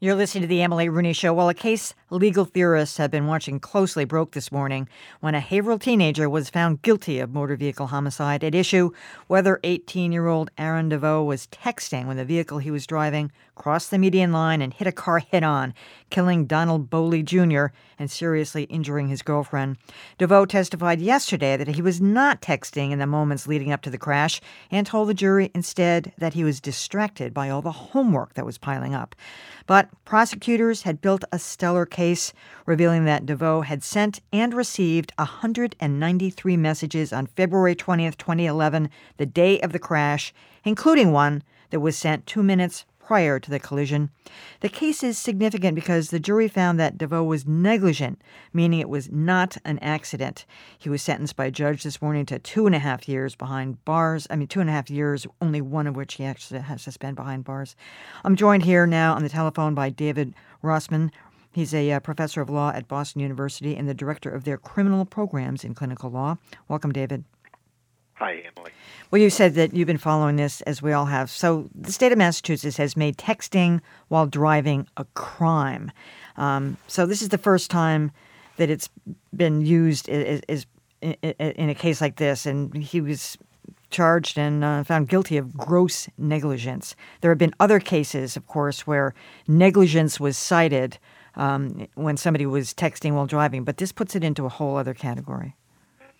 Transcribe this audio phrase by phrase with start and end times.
[0.00, 1.32] You're listening to the Emily Rooney Show.
[1.34, 4.88] Well, a case legal theorists have been watching closely broke this morning
[5.18, 8.44] when a Haverhill teenager was found guilty of motor vehicle homicide.
[8.44, 8.92] At issue,
[9.26, 13.90] whether 18 year old Aaron Deveau was texting when the vehicle he was driving crossed
[13.90, 15.74] the median line and hit a car head on,
[16.08, 17.66] killing Donald Bowley Jr.
[17.98, 19.76] and seriously injuring his girlfriend.
[20.18, 23.98] Deveau testified yesterday that he was not texting in the moments leading up to the
[23.98, 28.46] crash and told the jury instead that he was distracted by all the homework that
[28.46, 29.14] was piling up.
[29.66, 32.32] But prosecutors had built a stellar case,
[32.64, 39.60] revealing that Deveau had sent and received 193 messages on February 20th, 2011, the day
[39.60, 40.32] of the crash,
[40.64, 44.10] including one that was sent two minutes prior to the collision.
[44.60, 48.20] The case is significant because the jury found that Deveau was negligent,
[48.52, 50.44] meaning it was not an accident.
[50.78, 53.82] He was sentenced by a judge this morning to two and a half years behind
[53.86, 54.26] bars.
[54.28, 56.92] I mean, two and a half years, only one of which he actually has to
[56.92, 57.74] spend behind bars.
[58.24, 61.10] I'm joined here now on the telephone by David Rossman.
[61.50, 65.06] He's a uh, professor of law at Boston University and the director of their criminal
[65.06, 66.36] programs in clinical law.
[66.68, 67.24] Welcome, David.
[68.18, 68.72] Hi, Emily.
[69.12, 71.30] Well, you said that you've been following this as we all have.
[71.30, 75.92] So, the state of Massachusetts has made texting while driving a crime.
[76.36, 78.10] Um, so, this is the first time
[78.56, 78.88] that it's
[79.36, 80.66] been used as,
[81.00, 83.38] in a case like this, and he was
[83.90, 86.96] charged and uh, found guilty of gross negligence.
[87.20, 89.14] There have been other cases, of course, where
[89.46, 90.98] negligence was cited
[91.36, 94.92] um, when somebody was texting while driving, but this puts it into a whole other
[94.92, 95.54] category.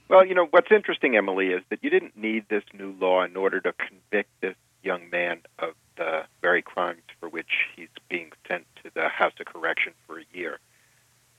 [0.08, 3.36] Well, you know, what's interesting, Emily, is that you didn't need this new law in
[3.36, 8.64] order to convict this young man of the very crimes for which he's being sent
[8.82, 10.60] to the House of Correction for a year.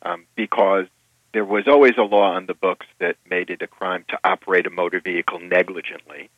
[0.03, 0.85] Um, because
[1.33, 4.67] there was always a law on the books that made it a crime to operate
[4.67, 6.29] a motor vehicle negligently.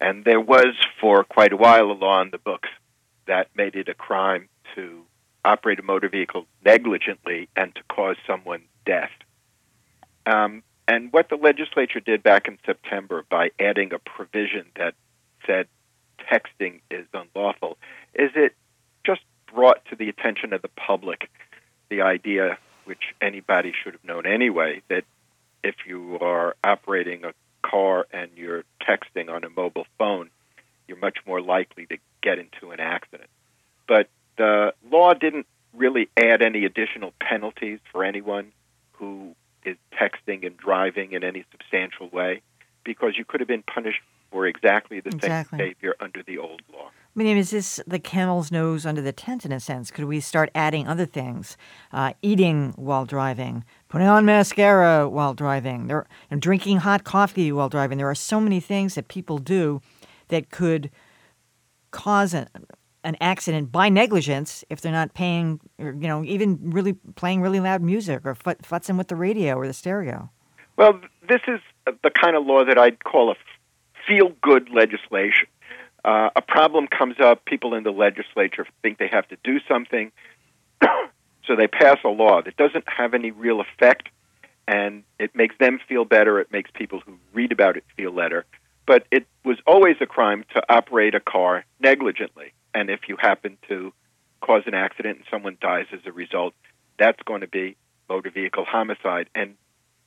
[0.00, 2.68] And there was, for quite a while, a law on the books
[3.26, 5.02] that made it a crime to
[5.44, 9.10] operate a motor vehicle negligently and to cause someone death.
[10.26, 14.94] Um, and what the legislature did back in September by adding a provision that
[15.46, 15.66] said
[16.30, 17.78] texting is unlawful
[18.14, 18.54] is it
[19.06, 19.20] just
[19.54, 21.28] brought to the attention of the public
[21.90, 25.04] the idea, which anybody should have known anyway, that
[25.62, 30.30] if you are operating a car and you're texting on a mobile phone,
[30.88, 33.28] you're much more likely to get into an accident.
[33.86, 34.08] But
[34.38, 35.46] the law didn't
[35.76, 38.52] really add any additional penalties for anyone
[38.92, 39.34] who
[39.64, 42.42] is texting and driving in any substantial way
[42.84, 44.00] because you could have been punished
[44.30, 45.58] for exactly the exactly.
[45.58, 46.88] same behavior under the old law.
[46.88, 49.90] I mean, is this the camel's nose under the tent in a sense?
[49.90, 51.56] Could we start adding other things?
[51.92, 57.68] Uh, eating while driving, putting on mascara while driving, there, and drinking hot coffee while
[57.68, 57.98] driving.
[57.98, 59.82] There are so many things that people do
[60.28, 60.90] that could
[61.90, 62.46] cause a,
[63.04, 67.60] an accident by negligence if they're not paying, or, you know, even really playing really
[67.60, 70.30] loud music or fut- futzing with the radio or the stereo.
[70.76, 73.34] Well, this is the kind of law that I'd call a
[74.06, 75.46] feel good legislation.
[76.04, 80.10] Uh, a problem comes up, people in the legislature think they have to do something,
[81.46, 84.08] so they pass a law that doesn't have any real effect,
[84.66, 86.40] and it makes them feel better.
[86.40, 88.46] It makes people who read about it feel better.
[88.86, 93.58] But it was always a crime to operate a car negligently and if you happen
[93.68, 93.92] to
[94.40, 96.54] cause an accident and someone dies as a result,
[96.98, 97.76] that's going to be
[98.08, 99.28] motor vehicle homicide.
[99.34, 99.54] And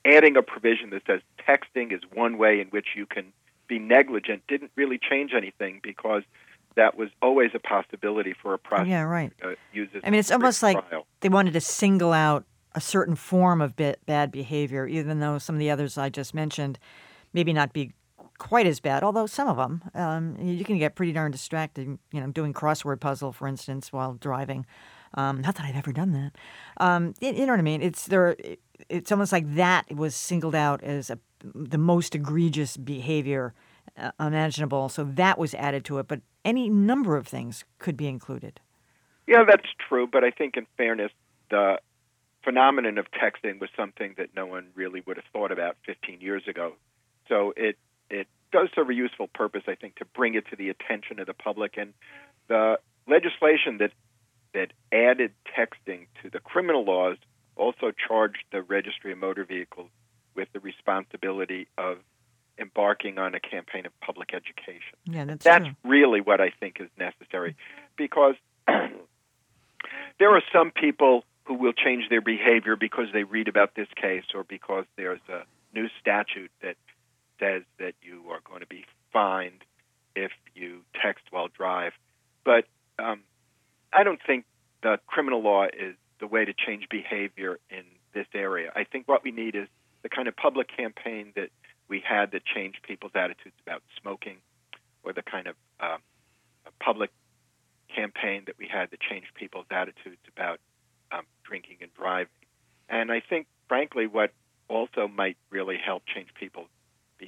[0.06, 3.34] adding a provision that says texting is one way in which you can
[3.68, 6.24] be negligent didn't really change anything because
[6.76, 9.32] that was always a possibility for a prosecutor yeah, right.
[9.42, 10.74] to use I mean, it's almost trial.
[10.92, 12.46] like they wanted to single out
[12.76, 16.80] a certain form of bad behavior, even though some of the others I just mentioned
[17.32, 17.94] maybe not be
[18.44, 21.98] quite as bad, although some of them um, you can get pretty darn distracted.
[22.12, 24.66] You know, doing crossword puzzle, for instance, while driving.
[25.14, 26.34] Um, not that I've ever done that.
[26.78, 27.82] Um, you, you, know what I mean?
[27.82, 28.36] It's there.
[28.90, 31.18] It's almost like that was singled out as a,
[31.56, 33.54] the most egregious behavior
[33.98, 34.90] uh, imaginable.
[34.90, 36.08] So that was added to it.
[36.10, 38.60] But any number of things could be included.
[39.26, 40.06] Yeah, that's true.
[40.06, 41.12] But I think, in fairness,
[41.50, 41.78] the
[42.44, 46.44] phenomenon of texting was something that no one really would have thought about 15 years
[46.46, 46.74] ago.
[47.30, 47.78] So it
[48.10, 51.28] it does serve a useful purpose, I think, to bring it to the attention of
[51.28, 51.78] the public.
[51.78, 51.94] And
[52.48, 53.92] the legislation that
[54.54, 57.18] that added texting to the criminal laws
[57.56, 59.90] also charged the registry of motor vehicles
[60.36, 61.98] with the responsibility of
[62.60, 64.96] embarking on a campaign of public education.
[65.06, 65.76] Yeah, that's, that's true.
[65.84, 67.56] really what I think is necessary
[67.98, 68.36] because
[68.68, 74.24] there are some people who will change their behavior because they read about this case
[74.34, 76.76] or because there's a new statute that
[77.44, 79.64] says that you are going to be fined
[80.16, 81.94] if you text while drive.
[82.46, 82.66] But
[83.00, 83.22] um,
[83.92, 84.46] I don't think
[84.82, 88.72] the criminal law is the way to change behavior in this area.
[88.76, 89.68] I think what we need is
[90.04, 91.50] the kind of public campaign that
[91.88, 94.38] we had that changed people's attitudes about smoking,
[95.04, 96.00] or the kind of um,
[96.80, 97.12] public
[97.94, 100.60] campaign that we had that changed people's attitudes about
[101.12, 102.32] um, drinking and driving.
[102.90, 104.32] And I think, frankly, what
[104.70, 106.70] also might really help change people's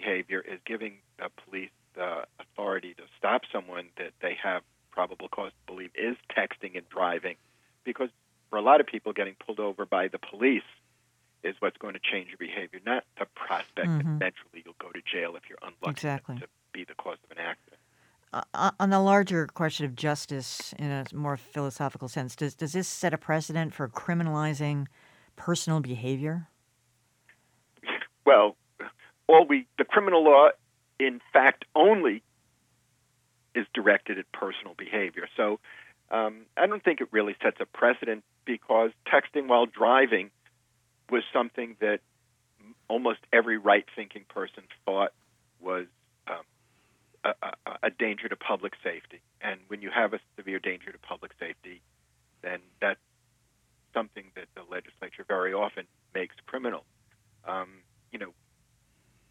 [0.06, 4.62] behavior is giving the police the authority to stop someone that they have
[4.92, 7.36] probable cause to believe is texting and driving,
[7.84, 8.10] because
[8.50, 10.64] for a lot of people, getting pulled over by the police
[11.44, 13.98] is what's going to change your behavior, not the prospect Mhm.
[13.98, 16.38] that eventually you'll go to jail if you're unlucky Exactly.
[16.38, 17.82] to be the cause of an accident.
[18.34, 22.88] Uh, on the larger question of justice in a more philosophical sense, does does this
[22.88, 24.88] set a precedent for criminalizing
[25.36, 26.50] personal behavior?
[28.26, 28.58] Well,
[29.28, 30.50] all we the criminal law,
[31.00, 32.24] in fact, only
[33.54, 35.28] is directed at personal behavior.
[35.38, 35.60] So
[36.12, 40.30] um, I don't think it really sets a precedent because texting while driving
[41.10, 42.00] was something that
[42.90, 45.14] almost every right-thinking person thought
[45.62, 45.86] was
[46.28, 46.44] um,
[47.24, 49.22] a, a, a danger to public safety.
[49.40, 51.82] And when you have a severe danger to public safety,
[52.42, 53.00] then that's
[53.94, 56.84] something that the legislature very often makes criminal.
[57.48, 57.70] Um,
[58.12, 58.34] you know,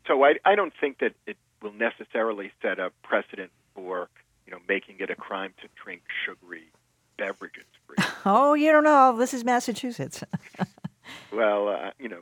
[0.07, 4.09] so I, I don't think that it will necessarily set a precedent for
[4.47, 6.71] you know making it a crime to drink sugary
[7.17, 7.65] beverages.
[7.87, 7.95] For
[8.27, 9.17] Oh, you don't know.
[9.17, 10.25] This is Massachusetts.
[11.33, 12.21] well, uh, you know,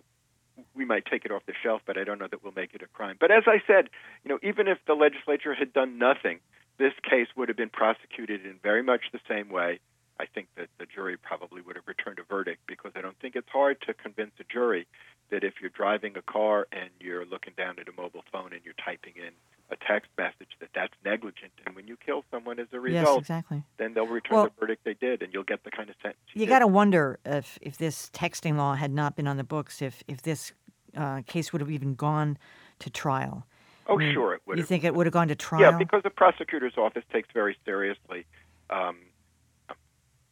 [0.74, 2.82] we might take it off the shelf, but I don't know that we'll make it
[2.82, 3.16] a crime.
[3.20, 3.88] But as I said,
[4.24, 6.40] you know, even if the legislature had done nothing,
[6.78, 9.80] this case would have been prosecuted in very much the same way.
[10.18, 13.34] I think that the jury probably would have returned a verdict because I don't think
[13.36, 14.86] it's hard to convince a jury
[15.30, 18.60] that if you're driving a car and you're looking down at a mobile phone and
[18.64, 19.32] you're typing in
[19.70, 23.20] a text message that that's negligent and when you kill someone as a yes, result
[23.20, 23.62] exactly.
[23.78, 26.20] then they'll return Well- the verdict they did and you'll get the kind of sentence
[26.34, 29.44] you, You got to wonder if if this texting law had not been on the
[29.44, 30.52] books, if if this
[30.96, 32.36] uh, case would have even gone
[32.80, 33.46] to trial.
[33.86, 35.62] oh I mean, sure it would You think it would have gone to trial?
[35.62, 38.26] Yeah, because the prosecutor's office takes very seriously
[38.68, 38.98] um,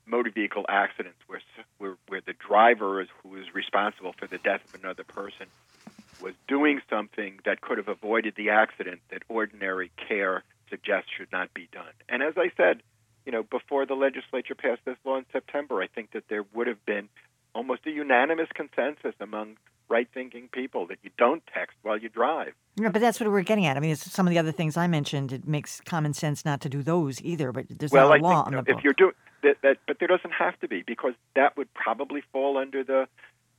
[0.06, 1.40] motor vehicle accidents where,
[1.78, 5.46] where where the driver is who is responsible for the death of another person
[6.20, 11.52] was doing something that could have avoided the accident that ordinary care suggests should not
[11.54, 11.92] be done.
[12.08, 12.82] And as I said,
[13.26, 16.66] you know, before the legislature passed this law in September, I think that there would
[16.66, 17.08] have been
[17.54, 19.56] almost a unanimous consensus among
[19.88, 22.52] right-thinking people that you don't text while you drive.
[22.76, 23.76] Yeah, but that's what we're getting at.
[23.76, 25.32] I mean, it's some of the other things I mentioned.
[25.32, 27.50] It makes common sense not to do those either.
[27.50, 28.84] But there's well, not a I law think on know, the if book.
[28.84, 29.12] you're doing
[29.42, 33.08] that, that, but there doesn't have to be because that would probably fall under the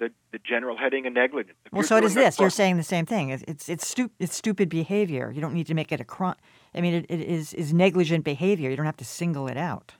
[0.02, 1.58] the, the general heading of negligence.
[1.66, 2.40] If Well, so it is this.
[2.40, 3.30] You're saying the same thing.
[3.30, 5.32] It's it's it's, stu- it's stupid behavior.
[5.34, 6.36] You don't need to make it a crime.
[6.74, 8.70] I mean, it, it is is negligent behavior.
[8.70, 9.94] You don't have to single it out.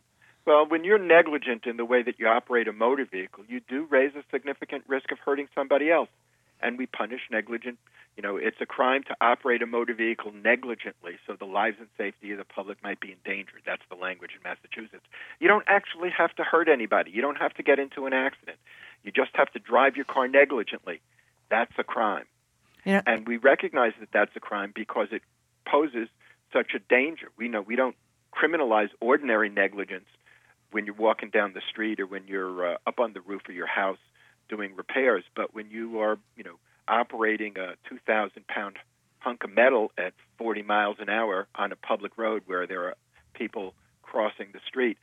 [0.46, 3.86] well, when you're negligent in the way that you operate a motor vehicle, you do
[3.90, 6.10] raise a significant risk of hurting somebody else,
[6.62, 7.78] and we punish negligent.
[8.18, 11.88] You know, it's a crime to operate a motor vehicle negligently, so the lives and
[11.98, 13.62] safety of the public might be endangered.
[13.66, 15.06] That's the language in Massachusetts.
[15.40, 17.12] You don't actually have to hurt anybody.
[17.12, 18.58] You don't have to get into an accident.
[19.04, 21.02] You just have to drive your car negligently.
[21.50, 22.26] That's a crime.
[22.86, 25.22] Know, and we recognize that that's a crime because it
[25.66, 26.08] poses
[26.52, 27.30] such a danger.
[27.38, 27.96] We know we don't
[28.34, 30.06] criminalize ordinary negligence
[30.72, 33.56] when you're walking down the street or when you're uh, up on the roof of
[33.56, 33.98] your house
[34.50, 36.56] doing repairs, but when you are, you know,
[36.88, 38.78] operating a 2,000 pound
[39.20, 42.96] hunk of metal at 40 miles an hour on a public road where there are
[43.34, 44.98] people crossing the street,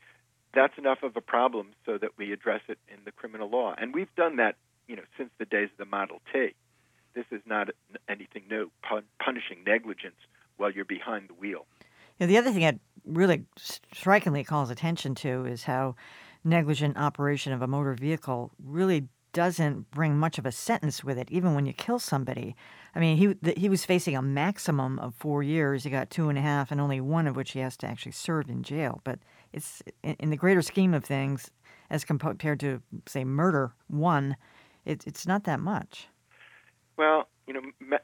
[0.54, 3.74] that's enough of a problem so that we address it in the criminal law.
[3.76, 6.54] And we've done that, you know, since the days of the Model T.
[7.14, 7.68] This is not
[8.08, 10.16] anything new, pun- punishing negligence
[10.56, 11.66] while you're behind the wheel.
[12.18, 15.96] you know, the other thing that really strikingly calls attention to is how
[16.44, 21.30] negligent operation of a motor vehicle really doesn't bring much of a sentence with it,
[21.30, 22.56] even when you kill somebody.
[22.94, 25.84] I mean, he th- he was facing a maximum of four years.
[25.84, 28.12] He got two and a half, and only one of which he has to actually
[28.12, 29.00] serve in jail.
[29.04, 29.18] But
[29.52, 31.50] it's in, the greater scheme of things,
[31.90, 34.36] as compared to say murder one,
[34.84, 36.08] it, it's not that much.
[36.96, 37.98] Well, you know,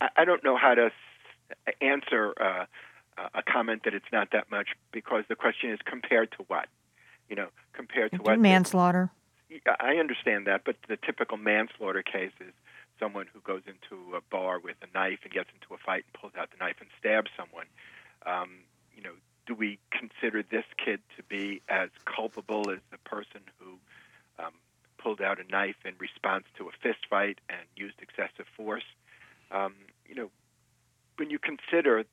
[0.00, 0.90] I, I don't know how to
[1.80, 2.64] answer uh,
[3.34, 6.68] a comment that it's not that much because the question is compared to what?
[7.28, 8.38] You know, compared to what?
[8.38, 9.10] manslaughter.
[9.80, 12.52] I understand that, but the typical manslaughter case is
[12.98, 16.20] someone who goes into a bar with a knife and gets into a fight and
[16.20, 17.66] pulls out the knife and stabs someone.
[18.26, 19.12] Um, you know,
[19.46, 23.78] do we consider this kid to be as culpable as the person who
[24.42, 24.52] um,
[24.98, 28.84] pulled out a knife in response to a fist fight and used excessive force?
[29.50, 29.74] Um,
[30.06, 30.30] you know,
[31.16, 32.04] when you consider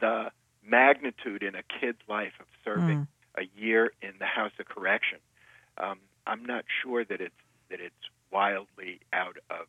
[0.00, 0.30] the
[0.66, 3.06] magnitude in a kid's life of serving Mm.
[3.36, 5.18] a year in the House of Correction,
[5.78, 7.34] um, I'm not sure that it's
[7.70, 7.94] that it's
[8.30, 9.66] wildly out of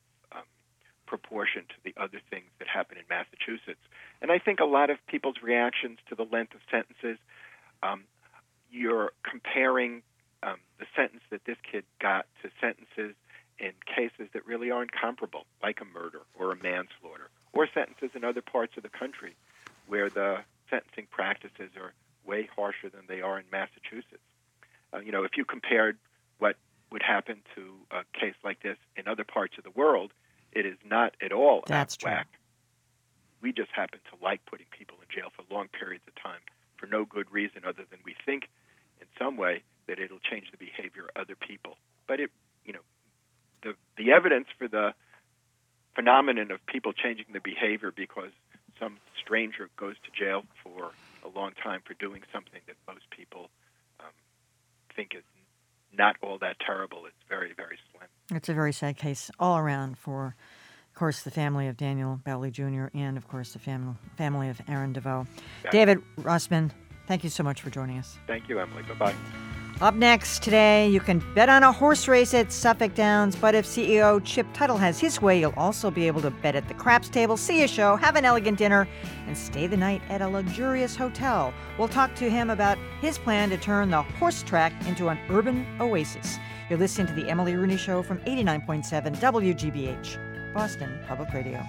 [1.05, 3.81] proportion to the other things that happen in Massachusetts.
[4.21, 7.17] And I think a lot of people's reactions to the length of sentences,
[7.83, 8.03] um,
[8.71, 10.01] you're comparing
[10.43, 13.15] um, the sentence that this kid got to sentences
[13.57, 18.23] in cases that really aren't comparable, like a murder or a manslaughter, or sentences in
[18.23, 19.35] other parts of the country
[19.87, 21.93] where the sentencing practices are
[22.25, 24.23] way harsher than they are in Massachusetts.
[24.93, 25.97] Uh, you know, if you compared
[26.39, 26.55] what
[26.91, 30.11] would happen to a case like this in other parts of the world,
[30.55, 32.11] it is not at all That's true.
[32.11, 32.27] whack.
[33.41, 36.39] We just happen to like putting people in jail for long periods of time
[36.77, 38.49] for no good reason other than we think
[38.99, 41.77] in some way that it'll change the behavior of other people.
[42.07, 42.31] But it,
[42.65, 42.79] you know,
[43.61, 44.93] the the evidence for the
[45.93, 48.31] phenomenon of people changing their behavior because
[48.79, 50.91] some stranger goes to jail for
[51.23, 53.49] a long time for doing something that most people
[53.99, 54.11] um,
[54.95, 55.23] think is
[55.97, 57.05] not all that terrible.
[57.05, 58.07] It's very, very slim.
[58.37, 60.35] It's a very sad case all around for,
[60.89, 62.87] of course, the family of Daniel Bowley Jr.
[62.93, 65.27] and, of course, the fam- family of Aaron Deveau.
[65.71, 66.71] David Rossman,
[67.07, 68.17] thank you so much for joining us.
[68.27, 68.83] Thank you, Emily.
[68.83, 69.54] Bye bye.
[69.81, 73.65] Up next today, you can bet on a horse race at Suffolk Downs, but if
[73.65, 77.09] CEO Chip Tuttle has his way, you'll also be able to bet at the craps
[77.09, 78.87] table, see a show, have an elegant dinner,
[79.27, 81.53] and stay the night at a luxurious hotel.
[81.77, 85.67] We'll talk to him about his plan to turn the horse track into an urban
[85.81, 86.37] oasis.
[86.69, 91.61] You're listening to The Emily Rooney Show from 89.7 WGBH, Boston Public Radio.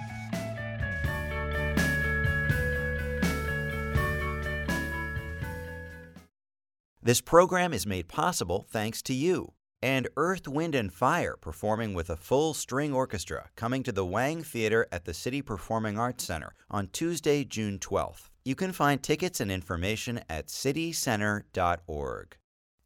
[7.07, 12.09] This program is made possible thanks to you and Earth, Wind, and Fire performing with
[12.09, 16.53] a full string orchestra coming to the Wang Theater at the Citi Performing Arts Center
[16.69, 18.27] on Tuesday, June 12th.
[18.43, 22.35] You can find tickets and information at citicenter.org.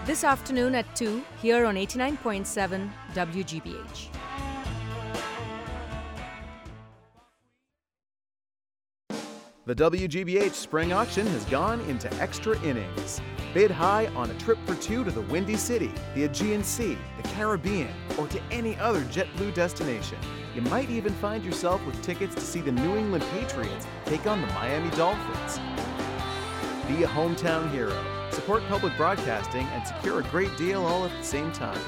[0.06, 4.08] This afternoon at 2, here on 89.7 WGBH.
[9.66, 13.20] The WGBH spring auction has gone into extra innings.
[13.52, 17.28] Bid high on a trip for two to the Windy City, the Aegean Sea, the
[17.30, 20.18] Caribbean, or to any other JetBlue destination.
[20.54, 24.40] You might even find yourself with tickets to see the New England Patriots take on
[24.40, 25.58] the Miami Dolphins.
[26.86, 31.24] Be a hometown hero, support public broadcasting, and secure a great deal all at the
[31.24, 31.80] same time.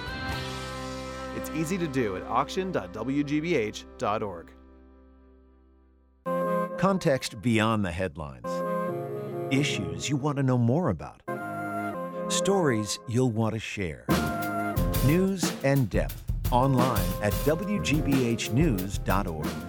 [1.37, 4.58] It's easy to do at auction.wgbh.org.
[6.79, 8.47] Context beyond the headlines.
[9.51, 11.21] Issues you want to know more about
[12.29, 14.05] Stories you'll want to share.
[15.05, 19.68] News and depth online at WGBHnews.org.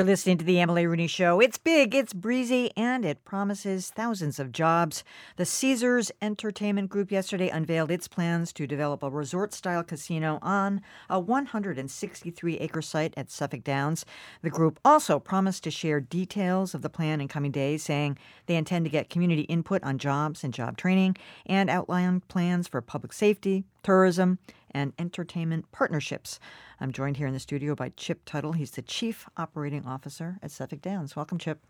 [0.00, 1.40] You're listening to The Emily Rooney Show.
[1.40, 5.04] It's big, it's breezy, and it promises thousands of jobs.
[5.36, 10.80] The Caesars Entertainment Group yesterday unveiled its plans to develop a resort style casino on
[11.10, 14.06] a 163 acre site at Suffolk Downs.
[14.40, 18.16] The group also promised to share details of the plan in coming days, saying
[18.46, 22.80] they intend to get community input on jobs and job training and outline plans for
[22.80, 24.38] public safety, tourism,
[24.72, 26.38] and entertainment partnerships.
[26.80, 28.52] I'm joined here in the studio by Chip Tuttle.
[28.52, 31.16] He's the Chief Operating Officer at Suffolk Downs.
[31.16, 31.60] Welcome, Chip.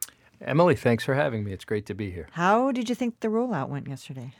[0.41, 1.53] Emily, thanks for having me.
[1.53, 2.29] It's great to be here.
[2.33, 4.33] How did you think the rollout went yesterday?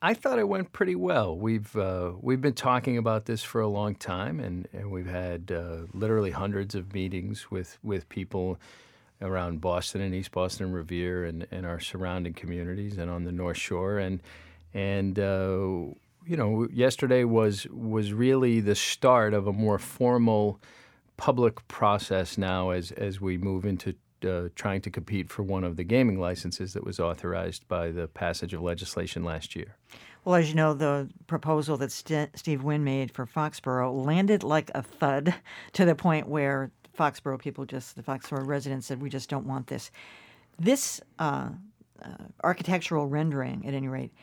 [0.00, 1.36] I, thought it went pretty well.
[1.36, 5.52] We've uh, we've been talking about this for a long time, and, and we've had
[5.52, 8.58] uh, literally hundreds of meetings with, with people
[9.20, 13.32] around Boston and East Boston and Revere and, and our surrounding communities and on the
[13.32, 13.98] North Shore.
[13.98, 14.20] And
[14.72, 15.94] and uh,
[16.26, 20.60] you know, yesterday was was really the start of a more formal
[21.16, 23.94] public process now as as we move into
[24.26, 28.08] uh, trying to compete for one of the gaming licenses that was authorized by the
[28.08, 29.76] passage of legislation last year.
[30.24, 34.70] Well, as you know, the proposal that St- Steve Wynn made for Foxborough landed like
[34.74, 35.34] a thud
[35.74, 39.66] to the point where Foxborough people, just the Foxborough residents, said we just don't want
[39.66, 39.90] this.
[40.58, 41.50] This uh,
[42.02, 42.08] uh,
[42.42, 44.14] architectural rendering, at any rate,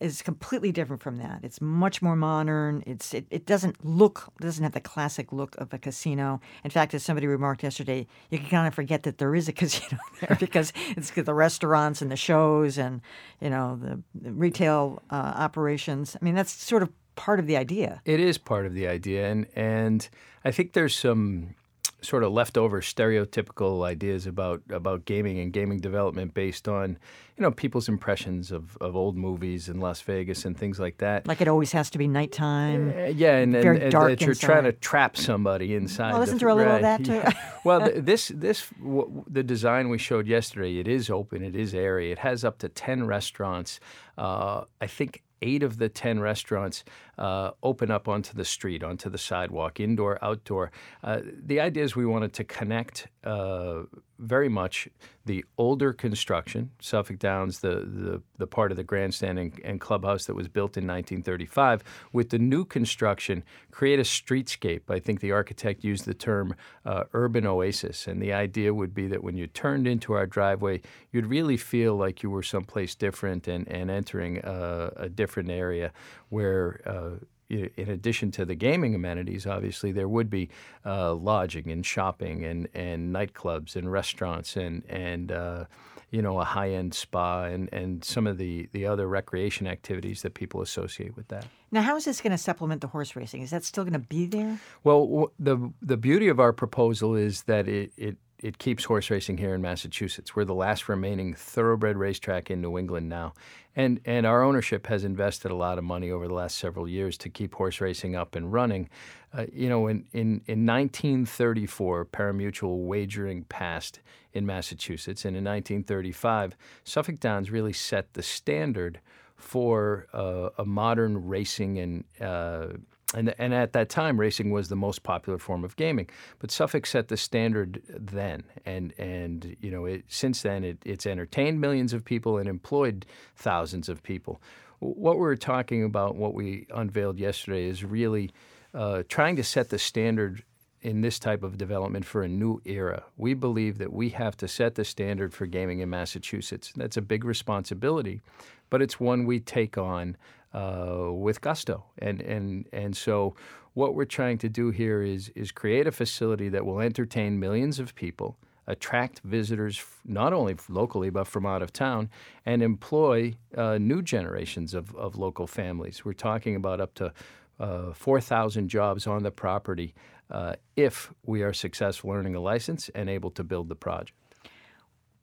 [0.00, 1.40] is completely different from that.
[1.42, 2.82] It's much more modern.
[2.86, 6.40] It's it, it doesn't look doesn't have the classic look of a casino.
[6.64, 9.52] In fact, as somebody remarked yesterday, you can kind of forget that there is a
[9.60, 13.00] casino there because it's the restaurants and the shows and
[13.40, 16.16] you know the, the retail uh, operations.
[16.20, 18.02] I mean, that's sort of part of the idea.
[18.04, 20.08] It is part of the idea, and and
[20.44, 21.54] I think there's some
[22.02, 26.98] sort of leftover stereotypical ideas about about gaming and gaming development based on
[27.36, 31.26] you know people's impressions of, of old movies in Las Vegas and things like that.
[31.26, 32.94] Like it always has to be nighttime.
[32.96, 34.46] Uh, yeah, and, very and, dark that you're inside.
[34.46, 36.12] trying to trap somebody inside.
[36.12, 37.14] Well, the- isn't there a little of that, too?
[37.14, 37.32] yeah.
[37.64, 40.78] well, th- this this w- the design we showed yesterday.
[40.78, 41.42] It is open.
[41.42, 42.12] It is airy.
[42.12, 43.80] It has up to ten restaurants.
[44.16, 46.84] Uh, I think eight of the 10 restaurants
[47.18, 50.70] uh, open up onto the street, onto the sidewalk, indoor, outdoor.
[51.02, 53.82] Uh, the idea is we wanted to connect uh,
[54.18, 54.88] very much
[55.24, 60.26] the older construction, Suffolk Downs, the, the, the part of the grandstand and, and clubhouse
[60.26, 61.82] that was built in 1935,
[62.12, 64.82] with the new construction, create a streetscape.
[64.88, 66.54] I think the architect used the term
[66.84, 68.06] uh, urban oasis.
[68.06, 70.80] And the idea would be that when you turned into our driveway,
[71.10, 75.92] you'd really feel like you were someplace different and, and entering a, a different area
[76.28, 76.80] where.
[76.86, 77.05] Uh,
[77.48, 80.48] in addition to the gaming amenities, obviously there would be
[80.84, 85.64] uh, lodging and shopping and, and nightclubs and restaurants and and uh,
[86.10, 90.22] you know a high end spa and, and some of the, the other recreation activities
[90.22, 91.46] that people associate with that.
[91.70, 93.42] Now, how is this going to supplement the horse racing?
[93.42, 94.58] Is that still going to be there?
[94.84, 99.10] Well, w- the the beauty of our proposal is that it, it it keeps horse
[99.10, 100.36] racing here in Massachusetts.
[100.36, 103.32] We're the last remaining thoroughbred racetrack in New England now,
[103.74, 107.16] and and our ownership has invested a lot of money over the last several years
[107.18, 108.88] to keep horse racing up and running.
[109.32, 114.00] Uh, you know, in, in in 1934, pari-mutuel wagering passed
[114.32, 119.00] in Massachusetts, and in 1935, Suffolk Downs really set the standard
[119.36, 122.68] for uh, a modern racing and uh,
[123.14, 126.08] and and at that time, racing was the most popular form of gaming.
[126.38, 131.06] But Suffolk set the standard then, and and you know it, since then it, it's
[131.06, 134.40] entertained millions of people and employed thousands of people.
[134.80, 138.32] What we're talking about, what we unveiled yesterday, is really
[138.74, 140.42] uh, trying to set the standard
[140.82, 143.04] in this type of development for a new era.
[143.16, 146.72] We believe that we have to set the standard for gaming in Massachusetts.
[146.76, 148.20] That's a big responsibility,
[148.68, 150.16] but it's one we take on
[150.56, 151.84] uh, with gusto.
[151.98, 153.34] And, and, and so
[153.74, 157.78] what we're trying to do here is, is create a facility that will entertain millions
[157.78, 162.08] of people, attract visitors not only locally but from out of town,
[162.46, 166.06] and employ uh, new generations of, of local families.
[166.06, 167.12] We're talking about up to
[167.60, 169.94] uh, 4,000 jobs on the property
[170.30, 174.12] uh, if we are successful earning a license and able to build the project.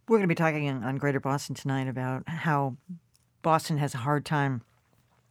[0.08, 2.76] We're going to be talking on on Greater Boston tonight about how
[3.42, 4.62] Boston has a hard time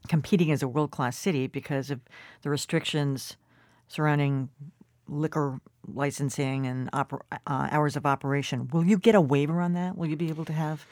[0.08, 2.00] competing as a world class city because of
[2.42, 3.36] the restrictions
[3.88, 4.48] surrounding
[5.08, 8.68] liquor licensing and oper- uh, hours of operation.
[8.68, 9.96] Will you get a waiver on that?
[9.96, 10.86] Will you be able to have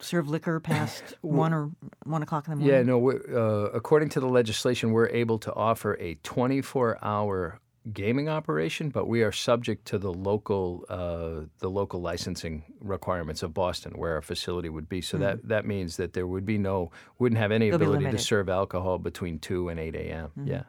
[0.00, 1.70] serve liquor past one or
[2.04, 2.74] one o'clock in the morning?
[2.74, 2.98] Yeah, no.
[2.98, 7.60] we uh, according to the legislation, we're able to offer a 24-hour
[7.92, 13.52] gaming operation, but we are subject to the local uh, the local licensing requirements of
[13.52, 15.00] Boston, where our facility would be.
[15.00, 18.18] So that that means that there would be no wouldn't have any They'll ability to
[18.18, 20.30] serve alcohol between two and eight a.m.
[20.44, 20.62] Yeah.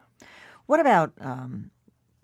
[0.66, 1.70] What about um,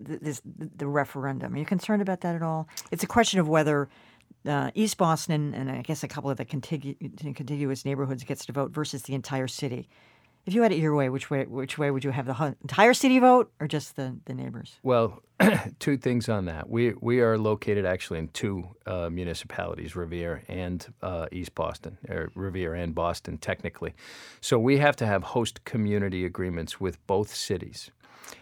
[0.05, 1.55] th- this the referendum?
[1.55, 2.69] Are you concerned about that at all?
[2.91, 3.89] It's a question of whether
[4.47, 8.53] uh, East Boston and I guess a couple of the contigu- contiguous neighborhoods gets to
[8.53, 9.89] vote versus the entire city.
[10.47, 12.95] If you had it your way, which way which way would you have the entire
[12.95, 14.79] city vote or just the, the neighbors?
[14.83, 15.23] Well,
[15.79, 16.69] two things on that.
[16.69, 22.31] We we are located actually in two uh, municipalities, Revere and uh, East Boston, or
[22.35, 23.95] Revere and Boston, technically.
[24.41, 27.91] So we have to have host community agreements with both cities,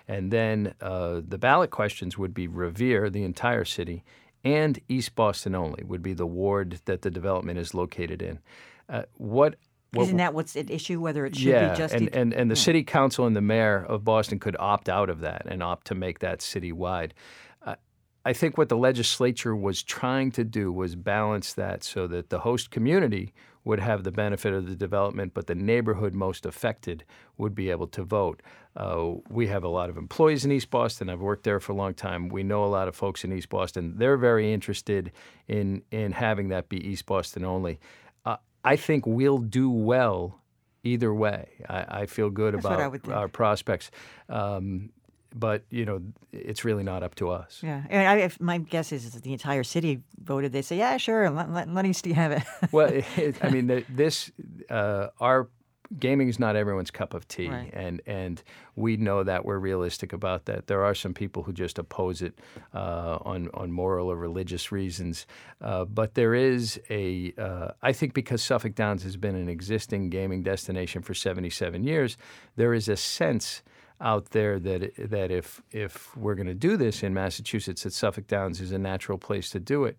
[0.06, 4.04] and then uh, the ballot questions would be Revere, the entire city,
[4.44, 8.38] and East Boston only would be the ward that the development is located in.
[8.88, 9.56] Uh, what
[9.92, 11.00] what Isn't that what's at issue?
[11.00, 13.84] Whether it should yeah, be just and, and, and the city council and the mayor
[13.84, 17.12] of Boston could opt out of that and opt to make that citywide.
[17.64, 17.76] Uh,
[18.24, 22.40] I think what the legislature was trying to do was balance that so that the
[22.40, 23.32] host community
[23.64, 27.04] would have the benefit of the development, but the neighborhood most affected
[27.36, 28.42] would be able to vote.
[28.76, 31.08] Uh, we have a lot of employees in East Boston.
[31.08, 32.28] I've worked there for a long time.
[32.28, 33.94] We know a lot of folks in East Boston.
[33.96, 35.12] They're very interested
[35.48, 37.78] in in having that be East Boston only.
[38.64, 40.40] I think we'll do well
[40.84, 41.48] either way.
[41.68, 43.90] I, I feel good That's about our prospects.
[44.28, 44.90] Um,
[45.34, 46.00] but you know,
[46.32, 47.60] it's really not up to us.
[47.62, 50.52] Yeah, and I, if my guess is that the entire city voted.
[50.52, 52.42] They say, "Yeah, sure, let, let, let have it."
[52.72, 54.30] well, it, I mean, the, this
[54.70, 55.48] uh, our
[55.98, 57.70] gaming is not everyone's cup of tea, Right.
[57.72, 58.42] and and
[58.76, 60.66] we know that we're realistic about that.
[60.66, 62.38] There are some people who just oppose it
[62.74, 65.26] uh, on on moral or religious reasons,
[65.60, 70.10] uh, but there is a uh, I think because Suffolk Downs has been an existing
[70.10, 72.16] gaming destination for 77 years,
[72.56, 73.62] there is a sense
[74.00, 78.26] out there that that if if we're going to do this in Massachusetts, that Suffolk
[78.26, 79.98] Downs is a natural place to do it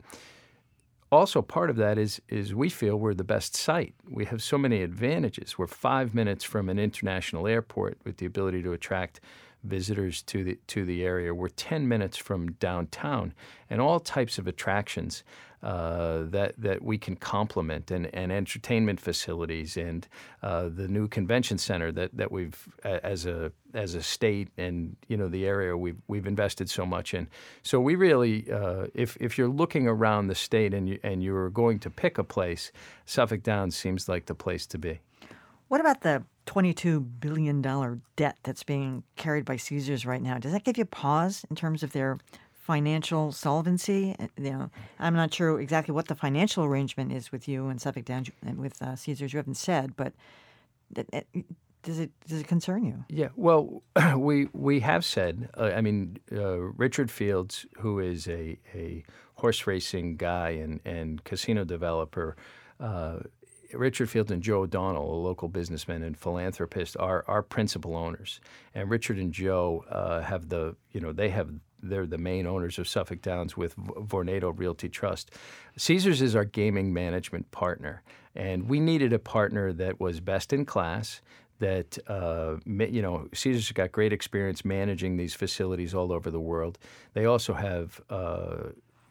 [1.11, 3.95] also part of that is is we feel we're the best site.
[4.09, 5.57] We have so many advantages.
[5.57, 9.19] We're five minutes from an international airport with the ability to attract
[9.63, 11.33] visitors to the to the area.
[11.33, 13.33] We're ten minutes from downtown,
[13.69, 15.23] and all types of attractions
[15.61, 20.07] uh, that that we can complement, and, and entertainment facilities, and
[20.41, 25.17] uh, the new convention center that, that we've as a as a state, and you
[25.17, 27.27] know the area we've we've invested so much in.
[27.63, 31.49] So we really, uh, if if you're looking around the state and you and you're
[31.49, 32.71] going to pick a place,
[33.05, 34.99] Suffolk Downs seems like the place to be.
[35.67, 37.61] What about the $22 billion
[38.15, 40.39] debt that's being carried by Caesars right now?
[40.39, 42.17] Does that give you pause in terms of their
[42.69, 44.15] financial solvency?
[44.19, 47.81] Uh, You know, I'm not sure exactly what the financial arrangement is with you and
[47.81, 49.33] Suffolk Downs and with uh, Caesars.
[49.33, 50.13] You haven't said, but
[50.95, 51.21] uh,
[51.81, 53.05] does it does it concern you?
[53.09, 53.81] Yeah, well,
[54.17, 55.49] we we have said.
[55.57, 59.03] Uh, I mean, uh, Richard Fields, who is a, a
[59.41, 62.35] horse racing guy and and casino developer.
[62.79, 63.19] Uh,
[63.73, 68.41] Richard Fields and Joe O'Donnell, a local businessman and philanthropist, are our principal owners.
[68.73, 71.49] And Richard and Joe uh, have the, you know, they have
[71.81, 75.31] they're the main owners of Suffolk Downs with Vornado Realty Trust.
[75.77, 78.03] Caesars is our gaming management partner,
[78.35, 81.21] and we needed a partner that was best in class.
[81.59, 86.77] That uh, you know, Caesars got great experience managing these facilities all over the world.
[87.13, 88.69] They also have uh,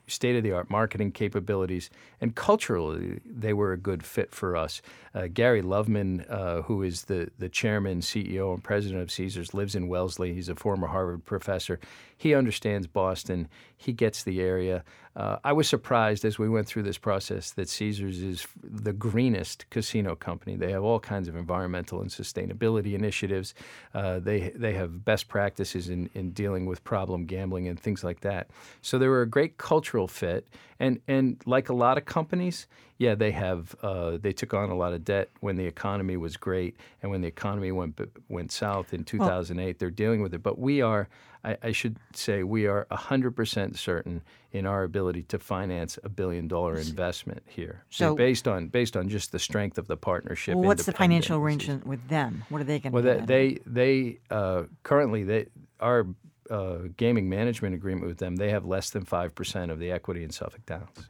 [0.09, 4.83] state of the art marketing capabilities, and culturally, they were a good fit for us.
[5.15, 9.75] Uh, Gary Loveman, uh, who is the, the chairman, CEO, and president of Caesars, lives
[9.75, 10.35] in Wellesley.
[10.35, 11.79] He's a former Harvard professor.
[12.19, 14.85] He understands Boston, he gets the area.
[15.15, 19.67] Uh, I was surprised as we went through this process that Caesars is the greenest
[19.71, 20.57] casino company.
[20.57, 23.55] They have all kinds of environmental and sustainability initiatives.
[23.95, 28.21] Uh, they they have best practices in, in dealing with problem gambling and things like
[28.21, 28.51] that.
[28.83, 30.47] So they were a great cultural fit.
[30.81, 32.67] And and like a lot of companies,
[32.99, 36.37] yeah, they have uh, they took on a lot of debt when the economy was
[36.37, 40.43] great, and when the economy went went south in 2008, they're dealing with it.
[40.43, 41.09] But we are,
[41.49, 46.47] I, I should say, we are 100% certain in our ability to finance a billion
[46.47, 50.57] dollar investment here, So- based on based on just the strength of the partnership.
[50.57, 52.45] Well, what's the financial arrangement with them?
[52.51, 53.25] What are they going to Well, do?
[53.27, 55.47] they they, they uh, currently they
[55.81, 56.07] our
[56.51, 58.37] uh, gaming management agreement with them.
[58.37, 61.09] They have less than five percent of the equity in Suffolk Downs.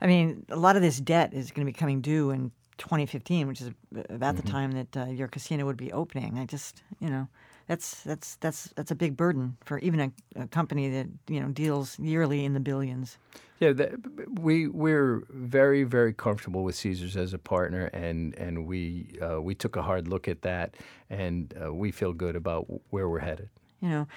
[0.00, 3.46] I mean, a lot of this debt is going to be coming due in 2015,
[3.48, 3.70] which is
[4.08, 4.46] about Mm-hmm.
[4.46, 6.38] the time that uh, your casino would be opening.
[6.38, 7.28] I just, you know,
[7.66, 11.48] that's that's that's that's a big burden for even a, a company that you know
[11.48, 13.16] deals yearly in the billions.
[13.60, 13.98] Yeah, the,
[14.40, 19.54] we we're very very comfortable with Caesars as a partner, and and we uh, we
[19.54, 20.74] took a hard look at that,
[21.08, 23.48] and uh, we feel good about where we're headed.
[23.80, 24.08] You know,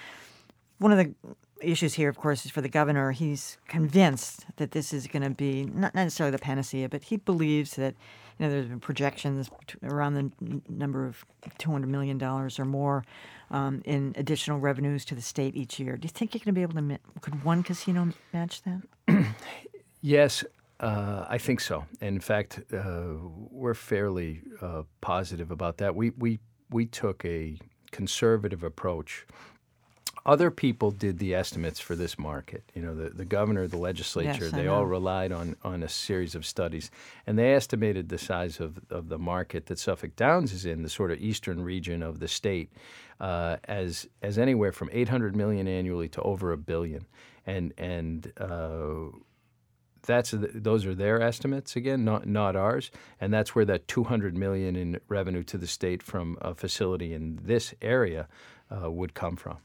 [0.78, 1.14] one of the
[1.60, 3.12] issues here, of course, is for the governor.
[3.12, 7.76] He's convinced that this is going to be not necessarily the panacea, but he believes
[7.76, 7.94] that
[8.38, 9.50] you know there's been projections
[9.82, 11.24] around the n- number of
[11.58, 13.04] two hundred million dollars or more
[13.50, 15.96] um, in additional revenues to the state each year.
[15.96, 16.82] Do you think you're going to be able to?
[16.82, 18.82] ma- Could one casino match that?
[20.00, 20.44] Yes,
[20.78, 21.84] uh, I think so.
[22.00, 23.14] And in fact, uh,
[23.50, 25.96] we're fairly uh, positive about that.
[25.96, 26.38] We we
[26.70, 27.58] we took a
[27.90, 29.26] conservative approach.
[30.28, 32.62] Other people did the estimates for this market.
[32.74, 36.34] You know, the, the governor, the legislature, Yes, they all relied on, on a series
[36.34, 36.90] of studies.
[37.26, 40.90] And they estimated the size of, of the market that Suffolk Downs is in, the
[40.90, 42.70] sort of eastern region of the state,
[43.20, 47.06] uh, as, as anywhere from 800 million annually to over a billion.
[47.46, 49.16] And, and uh,
[50.06, 54.76] that's those are their estimates again, not not ours, and that's where that 200 million
[54.76, 58.28] in revenue to the state from a facility in this area
[58.70, 59.58] uh, would come from.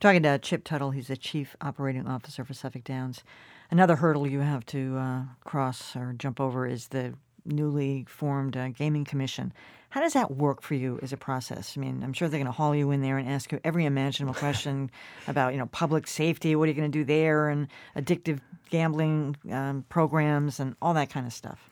[0.00, 3.22] Talking to Chip Tuttle, he's the chief operating officer for Suffolk Downs.
[3.70, 8.68] Another hurdle you have to uh, cross or jump over is the newly formed uh,
[8.68, 9.52] gaming commission.
[9.90, 11.74] How does that work for you as a process?
[11.76, 13.84] I mean, I'm sure they're going to haul you in there and ask you every
[13.84, 14.90] imaginable question
[15.28, 16.56] about, you know, public safety.
[16.56, 21.10] What are you going to do there, and addictive gambling um, programs and all that
[21.10, 21.70] kind of stuff.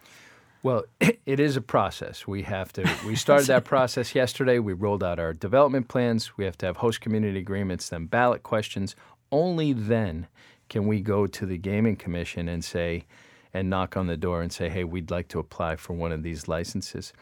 [0.62, 2.26] Well, it is a process.
[2.26, 2.82] We have to.
[3.06, 4.58] We started that process yesterday.
[4.58, 6.36] We rolled out our development plans.
[6.36, 8.94] We have to have host community agreements, then ballot questions.
[9.30, 10.28] Only then
[10.68, 13.06] can we go to the gaming commission and say,
[13.54, 16.22] and knock on the door and say, hey, we'd like to apply for one of
[16.22, 17.12] these licenses.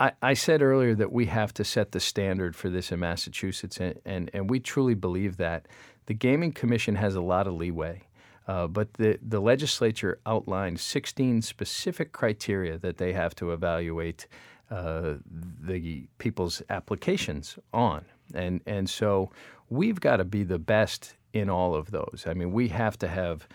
[0.00, 3.78] I, I said earlier that we have to set the standard for this in Massachusetts,
[3.78, 5.66] and, and, and we truly believe that.
[6.06, 8.02] The Gaming Commission has a lot of leeway.
[8.48, 14.26] Uh, but the, the legislature outlined 16 specific criteria that they have to evaluate
[14.70, 15.14] uh,
[15.60, 18.06] the people's applications on.
[18.34, 19.30] And, and so
[19.68, 22.24] we've got to be the best in all of those.
[22.26, 23.46] I mean, we have to have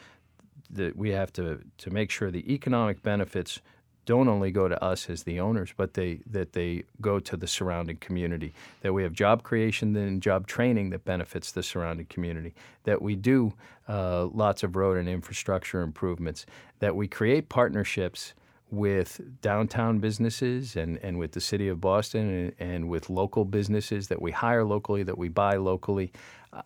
[0.70, 3.62] the, we have to, to make sure the economic benefits
[4.06, 7.48] don't only go to us as the owners, but they that they go to the
[7.48, 8.54] surrounding community.
[8.82, 12.54] That we have job creation and job training that benefits the surrounding community.
[12.84, 13.54] That we do
[13.88, 16.46] uh, lots of road and infrastructure improvements.
[16.80, 18.34] That we create partnerships
[18.72, 24.08] with downtown businesses and, and with the city of Boston and, and with local businesses
[24.08, 26.12] that we hire locally, that we buy locally.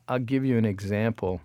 [0.07, 1.41] I'll give you an example.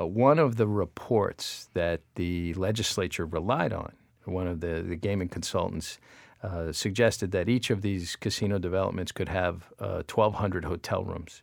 [0.00, 3.92] Uh, one of the reports that the legislature relied on
[4.24, 5.98] one of the, the gaming consultants,
[6.42, 11.42] uh, suggested that each of these casino developments could have uh, 1,200 hotel rooms.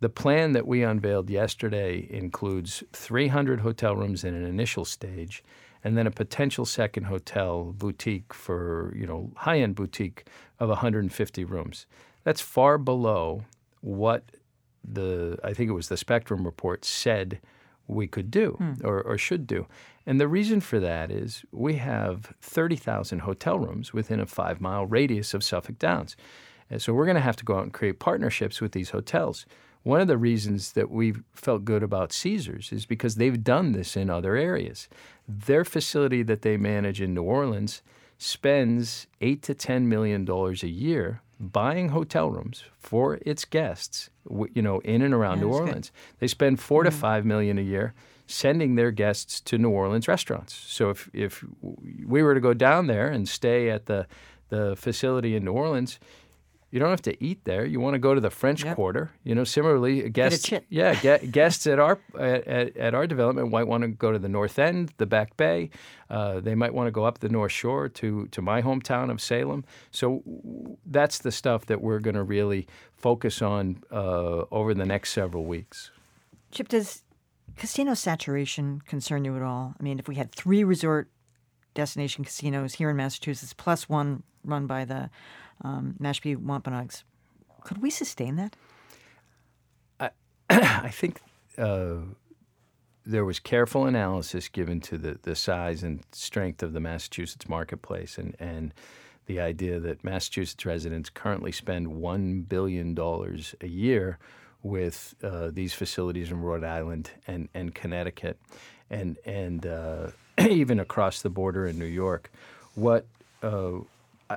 [0.00, 5.44] The plan that we unveiled yesterday includes 300 hotel rooms in an initial stage,
[5.84, 10.26] and then a potential second hotel boutique for you know high-end boutique
[10.58, 11.86] of 150 rooms.
[12.24, 13.44] That's far below
[13.80, 14.24] what
[14.82, 17.40] the I think it was the Spectrum report said
[17.86, 18.74] we could do hmm.
[18.84, 19.66] or, or should do.
[20.06, 24.86] And the reason for that is we have 30,000 hotel rooms within a five mile
[24.86, 26.16] radius of Suffolk Downs.
[26.70, 29.46] And so we're going to have to go out and create partnerships with these hotels.
[29.82, 33.96] One of the reasons that we felt good about Caesars is because they've done this
[33.96, 34.88] in other areas.
[35.28, 37.82] Their facility that they manage in New Orleans
[38.16, 44.10] spends eight to ten million dollars a year buying hotel rooms for its guests,
[44.54, 45.90] you know, in and around New Orleans.
[45.90, 46.20] Good.
[46.20, 46.90] They spend 4 mm-hmm.
[46.90, 47.94] to five million a year
[48.26, 50.54] sending their guests to New Orleans restaurants.
[50.54, 54.06] So if if we were to go down there and stay at the
[54.48, 55.98] the facility in New Orleans,
[56.72, 57.66] you don't have to eat there.
[57.66, 58.76] You want to go to the French yep.
[58.76, 59.10] Quarter.
[59.24, 60.50] You know, similarly, guests.
[60.70, 60.94] Yeah,
[61.30, 64.90] guests at our at, at, our development might want to go to the North End,
[64.96, 65.68] the Back Bay.
[66.08, 69.20] Uh, they might want to go up the North Shore to to my hometown of
[69.20, 69.66] Salem.
[69.90, 70.22] So
[70.86, 75.44] that's the stuff that we're going to really focus on uh, over the next several
[75.44, 75.90] weeks.
[76.52, 77.02] Chip, does
[77.56, 79.74] casino saturation concern you at all?
[79.78, 81.10] I mean, if we had three resort
[81.74, 85.10] destination casinos here in Massachusetts, plus one run by the
[85.62, 87.04] um, Mashpee Wampanoags.
[87.64, 88.56] Could we sustain that?
[90.00, 90.10] I,
[90.50, 91.20] I think
[91.56, 91.96] uh,
[93.04, 98.18] there was careful analysis given to the, the size and strength of the Massachusetts marketplace
[98.18, 98.74] and, and
[99.26, 102.98] the idea that Massachusetts residents currently spend $1 billion
[103.60, 104.18] a year
[104.62, 108.38] with uh, these facilities in Rhode Island and, and Connecticut
[108.90, 112.30] and, and uh, even across the border in New York.
[112.74, 113.06] What
[113.42, 113.80] uh,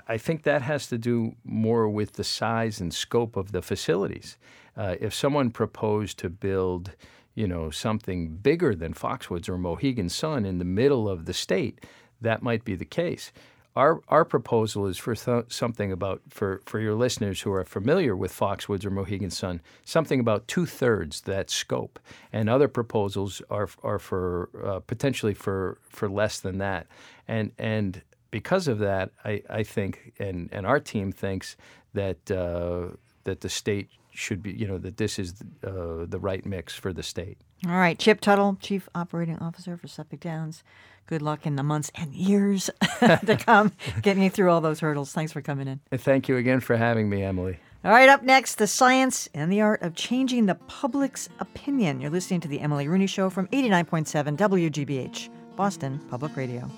[0.08, 4.38] I think that has to do more with the size and scope of the facilities.
[4.78, 6.92] Uh, if someone proposed to build,
[7.34, 11.86] you know, something bigger than Foxwoods or Mohegan Sun in the middle of the state,
[12.22, 13.32] that might be the case.
[13.76, 18.16] Our, our proposal is for th- something about, for, for your listeners who are familiar
[18.16, 22.00] with Foxwoods or Mohegan Sun, something about two thirds that scope.
[22.32, 26.88] And other proposals are, are for uh, potentially for, for less than that.
[27.28, 28.02] And, and
[28.36, 31.56] because of that, I, I think, and, and our team thinks
[31.94, 32.94] that uh,
[33.24, 36.92] that the state should be, you know, that this is uh, the right mix for
[36.92, 37.38] the state.
[37.66, 40.64] All right, Chip Tuttle, Chief Operating Officer for Suffolk Downs.
[41.08, 42.70] Good luck in the months and years
[43.00, 43.72] to come,
[44.02, 45.14] getting you through all those hurdles.
[45.14, 45.80] Thanks for coming in.
[45.98, 47.58] thank you again for having me, Emily.
[47.86, 52.02] All right, up next, the science and the art of changing the public's opinion.
[52.02, 56.70] You're listening to the Emily Rooney Show from 89.7 WGBH, Boston Public Radio.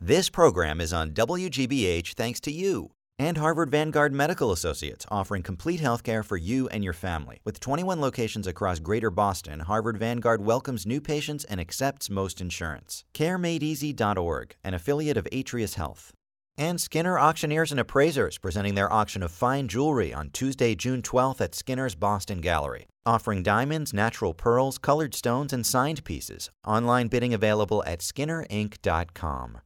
[0.00, 5.80] This program is on WGBH thanks to you and Harvard Vanguard Medical Associates, offering complete
[5.80, 7.40] healthcare for you and your family.
[7.44, 13.04] With 21 locations across greater Boston, Harvard Vanguard welcomes new patients and accepts most insurance.
[13.14, 16.12] CareMadeEasy.org, an affiliate of Atrius Health.
[16.56, 21.40] And Skinner Auctioneers and Appraisers, presenting their auction of fine jewelry on Tuesday, June 12th
[21.40, 22.86] at Skinner's Boston Gallery.
[23.04, 26.50] Offering diamonds, natural pearls, colored stones, and signed pieces.
[26.64, 29.58] Online bidding available at skinnerinc.com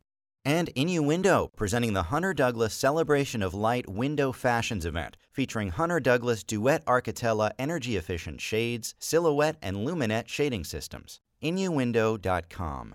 [0.46, 6.42] And Innuendo, presenting the Hunter Douglas Celebration of Light Window Fashions event, featuring Hunter Douglas
[6.42, 11.20] Duette Architella energy efficient shades, silhouette, and luminette shading systems.
[11.42, 12.94] Innuendo.com.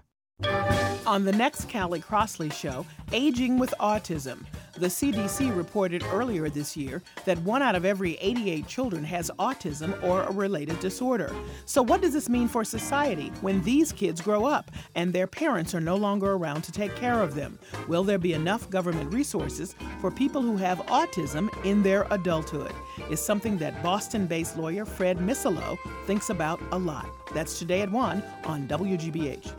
[1.06, 4.45] On the next Callie Crossley show, Aging with Autism.
[4.75, 10.01] The CDC reported earlier this year that one out of every 88 children has autism
[10.01, 11.32] or a related disorder.
[11.65, 15.75] So, what does this mean for society when these kids grow up and their parents
[15.75, 17.60] are no longer around to take care of them?
[17.88, 22.73] Will there be enough government resources for people who have autism in their adulthood?
[23.12, 25.77] Is something that Boston based lawyer Fred Miselo
[26.08, 27.06] thinks about a lot.
[27.36, 29.53] That's today at 1 on WGBH.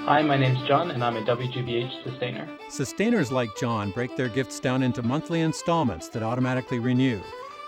[0.00, 2.48] Hi, my name's John, and I'm a WGBH sustainer.
[2.68, 7.20] Sustainers like John break their gifts down into monthly installments that automatically renew.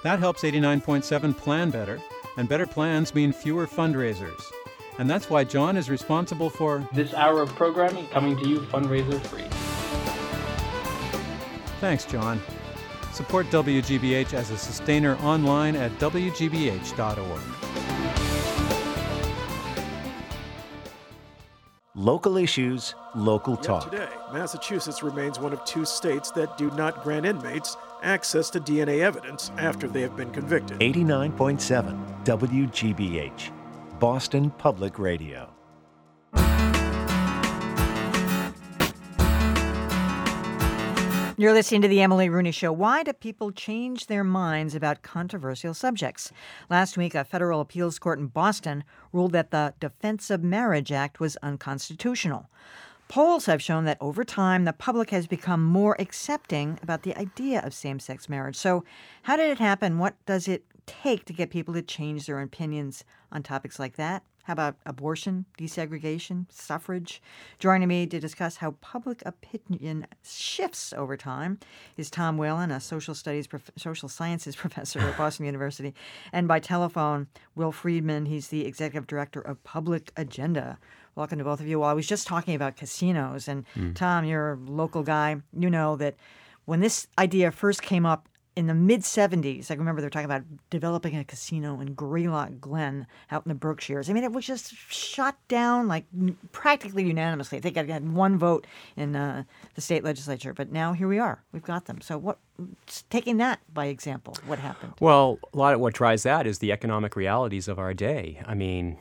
[0.02, 2.00] That helps 89.7 plan better,
[2.36, 4.42] and better plans mean fewer fundraisers.
[4.98, 9.20] And that's why John is responsible for this hour of programming coming to you fundraiser
[9.26, 9.44] free.
[11.80, 12.40] Thanks, John.
[13.12, 17.53] Support WGBH as a sustainer online at WGBH.org.
[21.96, 23.88] Local issues, local talk.
[23.88, 28.98] Today, Massachusetts remains one of two states that do not grant inmates access to DNA
[28.98, 30.80] evidence after they have been convicted.
[30.80, 33.52] 89.7 WGBH,
[34.00, 35.53] Boston Public Radio.
[41.38, 42.70] You're listening to the Emily Rooney Show.
[42.70, 46.30] Why do people change their minds about controversial subjects?
[46.70, 51.18] Last week, a federal appeals court in Boston ruled that the Defense of Marriage Act
[51.18, 52.48] was unconstitutional.
[53.08, 57.60] Polls have shown that over time, the public has become more accepting about the idea
[57.62, 58.54] of same sex marriage.
[58.54, 58.84] So,
[59.22, 59.98] how did it happen?
[59.98, 64.22] What does it take to get people to change their opinions on topics like that?
[64.44, 67.22] How about abortion, desegregation, suffrage?
[67.58, 71.58] Joining me to discuss how public opinion shifts over time
[71.96, 75.94] is Tom Whalen, a social studies, prof- social sciences professor at Boston University,
[76.30, 78.26] and by telephone, Will Friedman.
[78.26, 80.78] He's the executive director of Public Agenda.
[81.14, 81.80] Welcome to both of you.
[81.80, 83.94] Well, I was just talking about casinos, and mm.
[83.94, 85.36] Tom, you're a local guy.
[85.58, 86.16] You know that
[86.66, 90.26] when this idea first came up in the mid 70s, I remember they were talking
[90.26, 94.08] about developing a casino in Greylock Glen out in the Berkshires.
[94.08, 96.04] I mean, it was just shot down like
[96.52, 97.58] practically unanimously.
[97.58, 101.18] I think I had one vote in uh, the state legislature, but now here we
[101.18, 101.42] are.
[101.52, 102.00] We've got them.
[102.00, 102.38] So, what,
[103.10, 104.94] taking that by example, what happened?
[105.00, 108.40] Well, a lot of what drives that is the economic realities of our day.
[108.46, 108.98] I mean,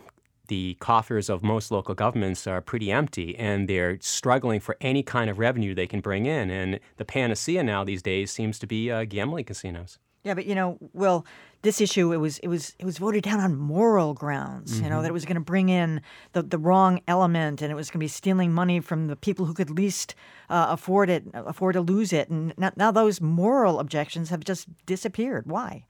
[0.48, 5.30] the coffers of most local governments are pretty empty and they're struggling for any kind
[5.30, 6.50] of revenue they can bring in.
[6.50, 10.00] And the panacea now these days seems to be uh, gambling casinos.
[10.24, 11.26] Yeah, but you know, Will,
[11.64, 14.76] this issue it was it was it was voted down on moral grounds.
[14.76, 14.84] Mm-hmm.
[14.84, 16.02] You know that it was going to bring in
[16.32, 19.46] the the wrong element, and it was going to be stealing money from the people
[19.46, 20.16] who could least
[20.50, 22.30] uh, afford it, afford to lose it.
[22.30, 25.46] And now, now those moral objections have just disappeared.
[25.46, 25.86] Why?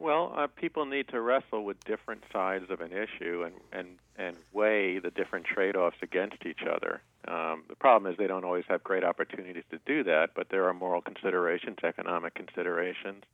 [0.00, 4.36] Well, uh, people need to wrestle with different sides of an issue and and and
[4.52, 7.00] weigh the different trade-offs against each other.
[7.28, 10.66] Um, the problem is they don't always have great opportunities to do that, but there
[10.68, 13.24] are moral considerations, economic considerations,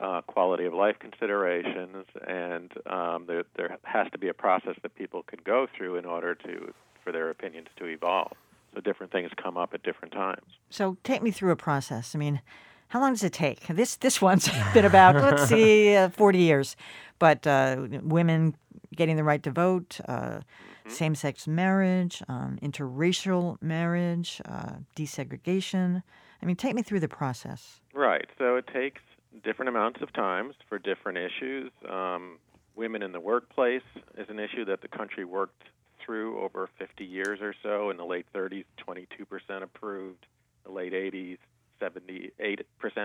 [0.00, 4.96] uh, quality of life considerations, and um, there there has to be a process that
[4.96, 8.32] people can go through in order to for their opinions to evolve.
[8.74, 10.58] So different things come up at different times.
[10.70, 12.16] So take me through a process.
[12.16, 12.40] I mean
[12.88, 13.66] how long does it take?
[13.66, 16.76] This this one's been about let's see, uh, forty years,
[17.18, 18.56] but uh, women
[18.94, 20.90] getting the right to vote, uh, mm-hmm.
[20.90, 26.02] same-sex marriage, um, interracial marriage, uh, desegregation.
[26.40, 27.80] I mean, take me through the process.
[27.92, 28.26] Right.
[28.38, 29.00] So it takes
[29.42, 31.72] different amounts of times for different issues.
[31.88, 32.38] Um,
[32.76, 33.82] women in the workplace
[34.16, 35.62] is an issue that the country worked
[36.04, 37.90] through over 50 years or so.
[37.90, 40.26] In the late 30s, 22% approved.
[40.64, 41.38] The late 80s,
[41.80, 42.30] 78%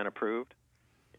[0.06, 0.54] approved.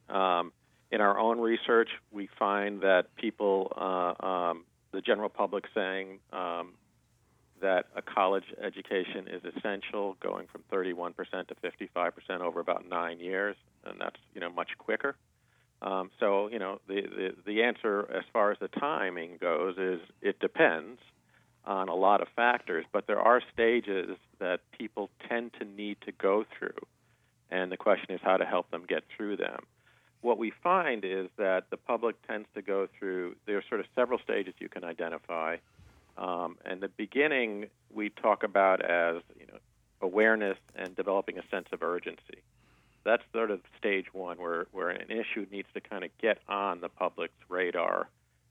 [0.10, 0.52] Um,
[0.92, 6.74] in our own research, we find that people, uh, um, the general public, saying um,
[7.62, 11.14] that a college education is essential, going from 31%
[11.48, 15.16] to 55% over about nine years, and that's you know much quicker.
[15.82, 20.00] Um, so you know the, the the answer as far as the timing goes is
[20.22, 21.00] it depends
[21.64, 26.12] on a lot of factors, but there are stages that people tend to need to
[26.12, 26.74] go through
[27.52, 29.66] and the question is how to help them get through them.
[30.22, 33.88] What we find is that the public tends to go through, there are sort of
[33.96, 35.58] several stages you can identify.
[36.18, 39.58] Um, and the beginning we talk about as you know,
[40.02, 42.42] awareness and developing a sense of urgency.
[43.04, 46.82] That's sort of stage one, where, where an issue needs to kind of get on
[46.82, 48.08] the public's radar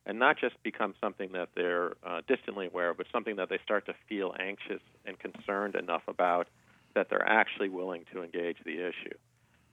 [0.07, 3.59] and not just become something that they're uh, distantly aware of, but something that they
[3.63, 6.49] start to feel anxious and concerned enough about
[6.95, 9.17] that they're actually willing to engage the issue.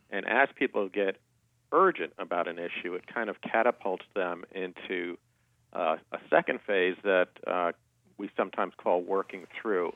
[0.09, 1.18] And as people get
[1.72, 5.18] urgent about an issue, it kind of catapults them into
[5.74, 7.72] uh, a second phase that uh,
[8.18, 9.93] we sometimes call working through.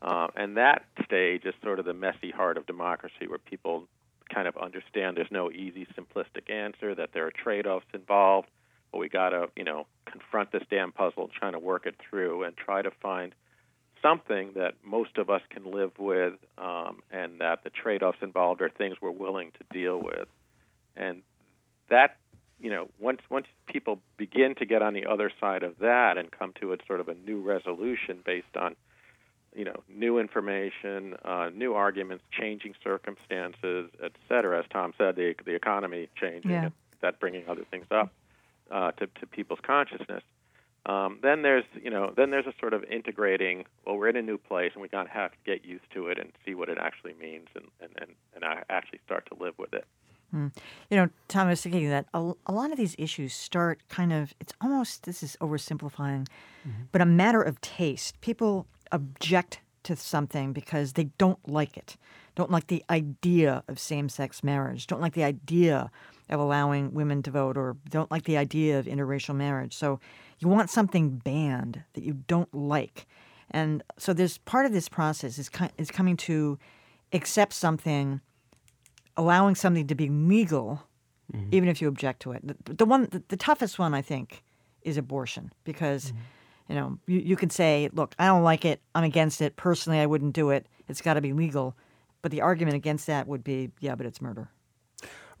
[0.00, 3.86] Uh, and that stage is sort of the messy heart of democracy, where people
[4.34, 8.48] kind of understand there's no easy, simplistic answer, that there are trade-offs involved,
[8.90, 12.42] but we got to, you know, confront this damn puzzle, trying to work it through,
[12.42, 13.34] and try to find
[14.02, 18.68] something that most of us can live with, um, and that the trade-offs involved are
[18.68, 20.28] things we're willing to deal with.
[20.96, 21.22] And
[21.88, 22.16] that,
[22.60, 26.30] you know, once once people begin to get on the other side of that and
[26.30, 28.76] come to a sort of a new resolution based on
[29.54, 34.58] you know, new information, uh, new arguments, changing circumstances, et cetera.
[34.60, 36.64] As Tom said, the the economy changing, Yeah.
[36.64, 36.72] and
[37.02, 38.10] that bringing other things up
[38.70, 40.22] uh, to to people's consciousness.
[40.84, 43.64] Um, then there's you know then there's a sort of integrating.
[43.86, 46.08] Well, we're in a new place, and we got to have to get used to
[46.08, 49.42] it and see what it actually means, and and and, and I actually start to
[49.42, 49.86] live with it.
[50.32, 50.48] Hmm.
[50.90, 54.14] You know, Tom, I was thinking that a, a lot of these issues start kind
[54.14, 56.26] of, it's almost, this is oversimplifying,
[56.90, 58.18] but a matter of taste.
[58.22, 61.98] People object to something because they don't like it,
[62.34, 65.90] don't like the idea of same sex marriage, don't like the idea
[66.30, 69.74] of allowing women to vote, or don't like the idea of interracial marriage.
[69.74, 70.00] So
[70.38, 73.06] you want something banned that you don't like.
[73.50, 76.58] And so there's part of this process is, is coming to
[77.12, 78.20] accept something
[79.16, 80.82] allowing something to be legal,
[81.32, 81.48] mm-hmm.
[81.52, 82.40] even if you object to it.
[82.64, 84.42] The, the one, the, the toughest one, I think,
[84.82, 86.18] is abortion because, mm-hmm.
[86.68, 89.56] you know, you, you can say, look, I don't like it, I'm against it.
[89.56, 90.66] Personally, I wouldn't do it.
[90.88, 91.76] It's got to be legal.
[92.22, 94.48] But the argument against that would be, yeah, but it's murder.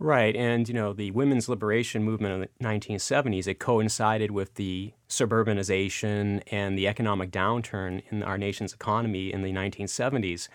[0.02, 3.46] Right, and you know the women's liberation movement of the 1970s.
[3.46, 9.52] It coincided with the suburbanization and the economic downturn in our nation's economy in the
[9.52, 10.48] 1970s,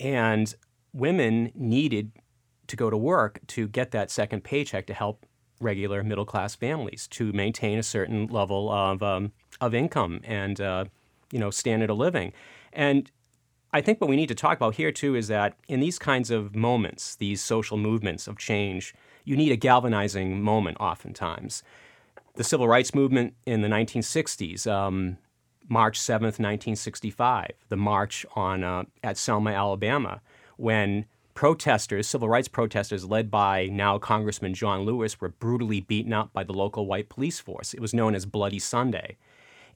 [0.00, 0.54] and
[0.94, 2.12] women needed
[2.66, 5.26] to go to work to get that second paycheck to help
[5.60, 10.86] regular middle class families to maintain a certain level of um, of income and uh,
[11.30, 12.32] you know standard of living,
[12.72, 13.10] and
[13.74, 16.30] I think what we need to talk about here too is that in these kinds
[16.30, 18.94] of moments, these social movements of change,
[19.24, 21.64] you need a galvanizing moment oftentimes.
[22.36, 25.18] The civil rights movement in the 1960s, um,
[25.68, 30.20] March 7th, 1965, the march on uh, at Selma, Alabama,
[30.56, 36.32] when protesters, civil rights protesters led by now Congressman John Lewis, were brutally beaten up
[36.32, 37.74] by the local white police force.
[37.74, 39.16] It was known as Bloody Sunday.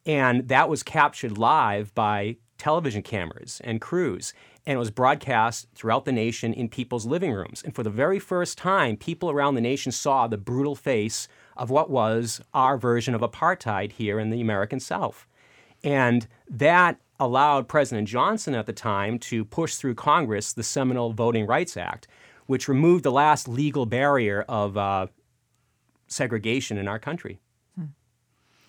[0.07, 4.35] And that was captured live by television cameras and crews.
[4.67, 7.63] And it was broadcast throughout the nation in people's living rooms.
[7.63, 11.71] And for the very first time, people around the nation saw the brutal face of
[11.71, 15.27] what was our version of apartheid here in the American South.
[15.83, 21.47] And that allowed President Johnson at the time to push through Congress the seminal Voting
[21.47, 22.07] Rights Act,
[22.47, 25.07] which removed the last legal barrier of uh,
[26.09, 27.39] segregation in our country.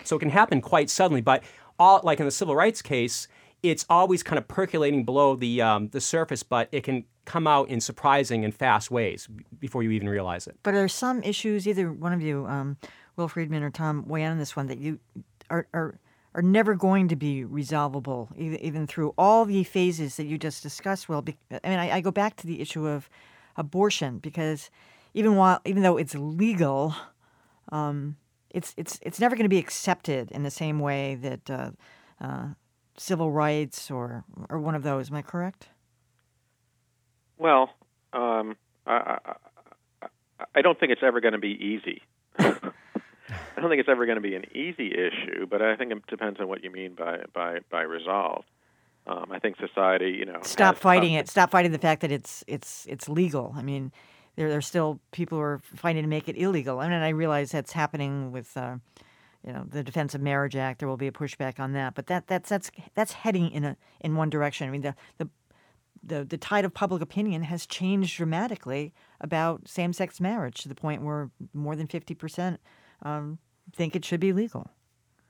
[0.03, 1.43] So it can happen quite suddenly, but
[1.77, 3.27] all like in the civil rights case,
[3.63, 7.69] it's always kind of percolating below the um, the surface, but it can come out
[7.69, 9.27] in surprising and fast ways
[9.59, 10.57] before you even realize it.
[10.63, 12.77] But are some issues, either one of you, um,
[13.15, 14.99] Will Friedman or Tom, weigh in on this one, that you
[15.49, 15.99] are, are,
[16.33, 21.07] are never going to be resolvable, even, through all the phases that you just discussed,
[21.07, 21.23] Will?
[21.63, 23.09] I mean, I, I go back to the issue of
[23.57, 24.71] abortion because
[25.13, 26.95] even while, even though it's legal,
[27.71, 28.15] um,
[28.49, 31.71] it's it's it's never going to be accepted in the same way that uh,
[32.21, 32.47] uh,
[32.99, 35.09] civil rights or or one of those.
[35.09, 35.69] Am I correct?
[37.37, 37.69] Well,
[38.13, 40.07] um, I, I,
[40.55, 42.01] I- don't think it's ever going to be easy.
[42.37, 46.05] I don't think it's ever going to be an easy issue, but I think it
[46.07, 48.43] depends on what you mean by by by resolve.
[49.07, 51.27] Um, I think society, you know, Stop fighting it.
[51.27, 53.53] Stop fighting the fact that it's it's it's legal.
[53.55, 53.91] I mean,
[54.35, 56.79] there there's still people who are fighting to make it illegal.
[56.79, 58.55] I mean, I realize that's happening with.
[58.57, 58.77] Uh,
[59.45, 60.79] you know the Defense of Marriage Act.
[60.79, 63.77] There will be a pushback on that, but that that's that's that's heading in a
[64.01, 64.67] in one direction.
[64.67, 65.29] I mean the the
[66.01, 70.75] the, the tide of public opinion has changed dramatically about same sex marriage to the
[70.75, 72.59] point where more than fifty percent
[73.01, 73.37] um,
[73.75, 74.71] think it should be legal.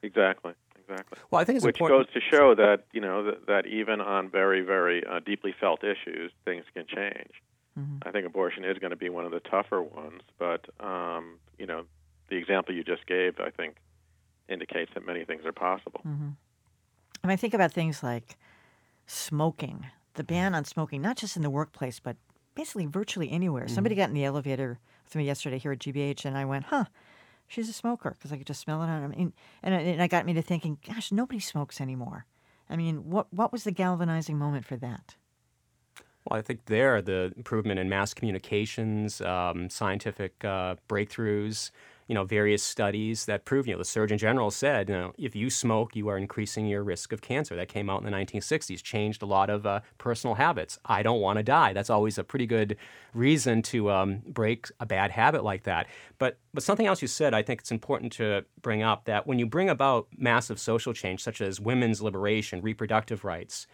[0.04, 0.54] Exactly.
[0.78, 1.20] Exactly.
[1.30, 4.02] Well, I think it's which important- goes to show that you know that, that even
[4.02, 7.32] on very very uh, deeply felt issues, things can change.
[8.02, 11.66] I think abortion is going to be one of the tougher ones, but um, you
[11.66, 11.86] know,
[12.30, 13.78] the example you just gave, I think,
[14.50, 16.02] indicates that many things are possible.
[16.04, 16.30] hmm
[17.24, 18.38] And I think about things like
[19.08, 22.18] smoking, the ban on smoking, not just in the workplace, but
[22.56, 23.68] basically virtually anywhere.
[23.68, 26.86] Somebody got in the elevator with me yesterday here at GBH, and I went, huh,
[27.48, 29.06] she's a smoker, because I could just smell it on her.
[29.18, 29.34] And,
[29.64, 32.26] and, it- and it got me to thinking, gosh, nobody smokes anymore.
[32.70, 35.16] I mean, what, what was the galvanizing moment for that?
[36.26, 41.72] Well, I think there the improvement in mass communications, um, scientific uh, breakthroughs,
[42.10, 45.36] you know, various studies that prove, you know, the Surgeon General said, you know, if
[45.36, 47.56] you smoke, you are increasing your risk of cancer.
[47.56, 50.80] That came out in the 1960s, changed a lot of uh, personal habits.
[50.86, 51.72] I don't want to die.
[51.72, 52.78] That's always a pretty good
[53.14, 55.86] reason to um, break a bad habit like that.
[56.18, 59.38] But but something else you said, I think it's important to bring up that when
[59.38, 63.68] you bring about massive social change, such as women's liberation, reproductive rights,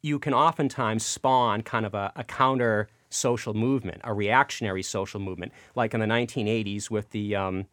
[0.00, 5.52] you can oftentimes spawn kind of a, a counter social movement, a reactionary social movement,
[5.74, 7.66] like in the 1980s with the, um,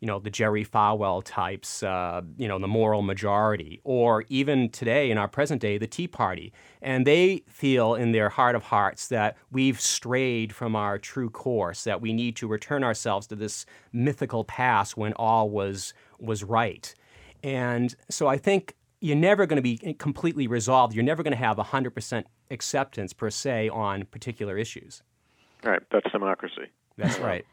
[0.00, 5.12] you know, the Jerry Falwell types, uh, you know, the moral majority, or even today
[5.12, 6.52] in our present day, the Tea Party.
[6.82, 11.84] And they feel in their heart of hearts that we've strayed from our true course,
[11.84, 16.92] that we need to return ourselves to this mythical past when all was was right.
[17.44, 20.94] And so I think you're never going to be completely resolved.
[20.94, 25.02] You're never going to have 100% acceptance per se on particular issues.
[25.64, 26.70] Right, that's democracy.
[26.96, 27.44] That's right.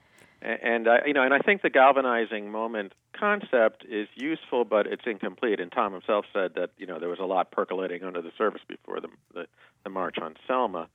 [0.42, 4.86] And, and uh, you know, and I think the galvanizing moment concept is useful, but
[4.86, 5.60] it's incomplete.
[5.60, 8.62] And Tom himself said that you know there was a lot percolating under the surface
[8.68, 9.48] before the the,
[9.84, 10.88] the march on Selma.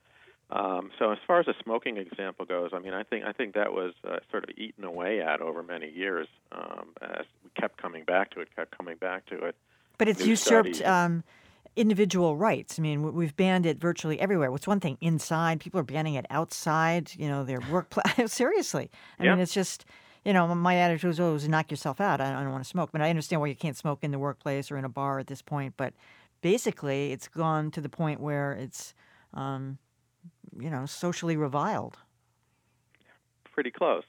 [0.51, 3.55] Um, so as far as the smoking example goes, I mean, I think I think
[3.55, 7.81] that was uh, sort of eaten away at over many years um, as we kept
[7.81, 9.55] coming back to it, kept coming back to it.
[9.97, 11.23] But it's usurped um,
[11.75, 12.79] individual rights.
[12.79, 14.51] I mean, we- we've banned it virtually everywhere.
[14.51, 15.59] What's one thing inside?
[15.59, 17.11] People are banning it outside.
[17.17, 18.31] You know, their workplace.
[18.33, 18.89] Seriously,
[19.19, 19.85] I mean, it's just.
[20.27, 22.19] You know, my attitude was always knock yourself out.
[22.19, 24.17] I, I don't want to smoke, but I understand why you can't smoke in the
[24.17, 25.75] workplace or in a bar at this point.
[25.77, 25.93] But
[26.41, 28.95] basically, it's gone to the point where it's,
[29.35, 29.77] um,
[30.59, 31.99] you know, socially reviled.
[33.51, 34.01] Pretty close.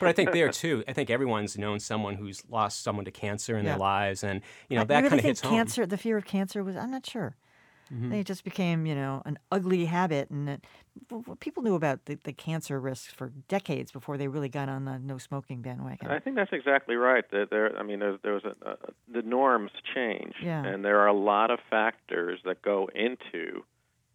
[0.00, 3.56] But I think there too, I think everyone's known someone who's lost someone to cancer
[3.56, 3.72] in Yeah.
[3.72, 5.52] their lives, and you know I that really kind of think hits home.
[5.52, 5.86] cancer.
[5.86, 6.76] The fear of cancer was.
[6.76, 7.36] I'm not sure.
[7.90, 10.64] I think it just became, you know, an ugly habit, and it,
[11.10, 14.68] w- w- people knew about the, the cancer risks for decades before they really got
[14.68, 16.10] on the no smoking bandwagon.
[16.10, 17.24] I think that's exactly right.
[17.30, 18.76] There, there I mean, there, there was a, uh,
[19.06, 20.64] the norms change, Yeah.
[20.64, 23.62] and there are a lot of factors that go into,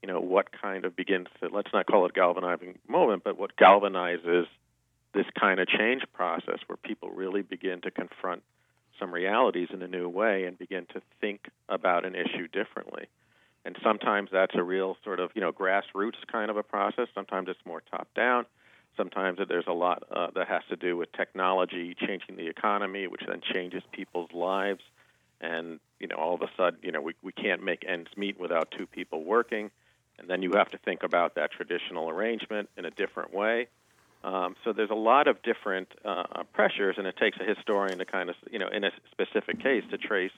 [0.02, 3.56] you know, what kind of begins to let's not call it galvanizing moment, but what
[3.56, 4.48] galvanizes
[5.14, 8.43] this kind of change process, where people really begin to confront
[8.99, 13.07] some realities in a new way and begin to think about an issue differently.
[13.66, 17.07] And sometimes that's a real sort of, you know, grassroots kind of a process.
[17.14, 18.45] Sometimes it's more top down.
[18.97, 23.22] Sometimes there's a lot uh, that has to do with technology changing the economy, which
[23.28, 24.82] then changes people's lives.
[25.41, 28.39] And you know, all of a sudden, you know, we we can't make ends meet
[28.39, 29.72] without two people working,
[30.18, 33.68] and then you have to think about that traditional arrangement in a different way.
[34.24, 38.05] Um, so there's a lot of different uh, pressures, and it takes a historian to
[38.05, 40.32] kind of, you know, in a specific case, to trace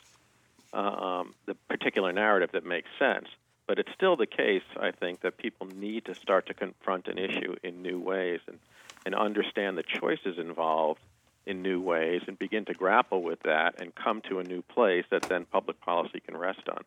[0.73, 3.27] um, the particular narrative that makes sense.
[3.67, 7.17] But it's still the case, I think, that people need to start to confront an
[7.17, 8.59] issue in new ways and,
[9.05, 10.99] and understand the choices involved
[11.45, 15.05] in new ways and begin to grapple with that and come to a new place
[15.09, 16.83] that then public policy can rest on.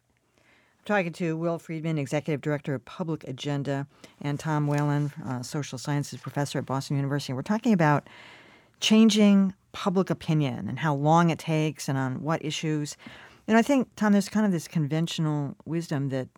[0.84, 3.86] I'm talking to Will Friedman, Executive Director of Public Agenda,
[4.20, 7.32] and Tom Whalen, uh, Social Sciences Professor at Boston University.
[7.32, 8.06] We're talking about
[8.80, 12.98] changing public opinion and how long it takes and on what issues.
[13.48, 16.28] And I think, Tom, there's kind of this conventional wisdom that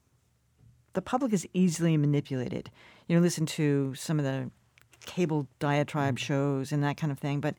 [0.93, 2.71] the public is easily manipulated.
[3.09, 4.49] You know, listen to some of the
[5.07, 7.41] cable diatribe shows and that kind of thing.
[7.41, 7.57] But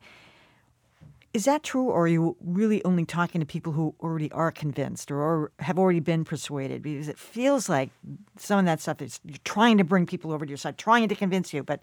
[1.34, 5.10] is that true, or are you really only talking to people who already are convinced
[5.10, 6.82] or, have already been persuaded?
[6.82, 7.90] Because it feels like
[8.36, 11.08] some of that stuff is you're trying to bring people over to your side, trying
[11.08, 11.80] to convince you, but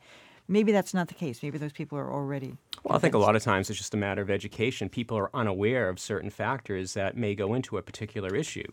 [0.47, 1.43] maybe that's not the case.
[1.43, 2.57] Maybe those people are already.
[2.83, 4.89] Well, I think a lot of times it's just a matter of education.
[4.89, 8.67] People are unaware of certain factors that may go into a particular issue.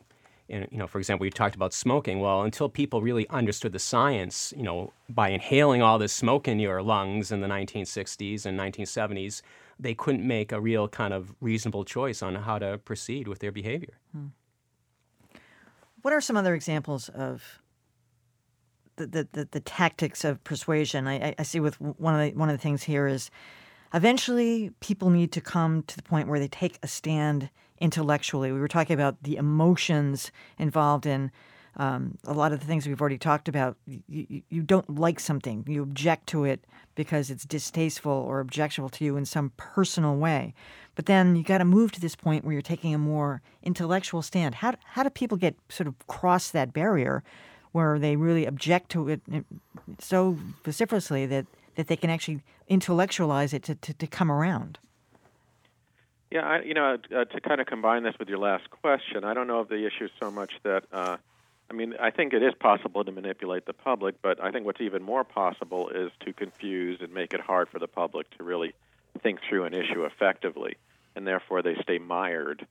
[0.51, 2.21] And, you know, for example, you talked about smoking.
[2.21, 6.59] Well, until people really understood the science, you know, by inhaling all this smoke in
[6.59, 9.41] your lungs in the 1960s and 1970s,
[9.83, 13.53] they couldn't make a real kind of reasonable choice on how to proceed with their
[13.53, 13.99] behavior.
[14.13, 14.27] Hmm.
[16.03, 17.61] What are some other examples of
[18.97, 21.07] the, the, the, the tactics of persuasion?
[21.07, 23.31] I- I see with one of the one of the things here is
[23.95, 28.53] eventually people need to come to the point where they take a stand intellectually.
[28.53, 31.31] We were talking about the emotions involved in
[31.77, 33.77] um, a lot of the things we've already talked about.
[33.87, 36.65] You, you, don't like something, you object to it
[36.95, 40.55] because it's distasteful or objectionable to you in some personal way.
[40.95, 44.21] But then you got to move to this point where you're taking a more intellectual
[44.21, 44.57] stand.
[44.57, 47.23] How, how do people get sort of cross that barrier
[47.73, 49.41] where they really object to it eh,
[49.99, 51.47] so vociferously that,
[51.77, 54.79] that they can actually intellectualize it to, to, to come around?
[56.31, 59.35] Yeah, I, you know, uh, to kind of combine this with your last question, I
[59.35, 61.17] don't know if the issue is so much that uh,
[61.73, 64.81] I mean, I think it is possible to manipulate the public, but I think what's
[64.83, 68.75] even more possible is to confuse and make it hard for the public to really
[69.23, 70.77] think through an issue effectively,
[71.17, 72.67] and therefore they stay mired,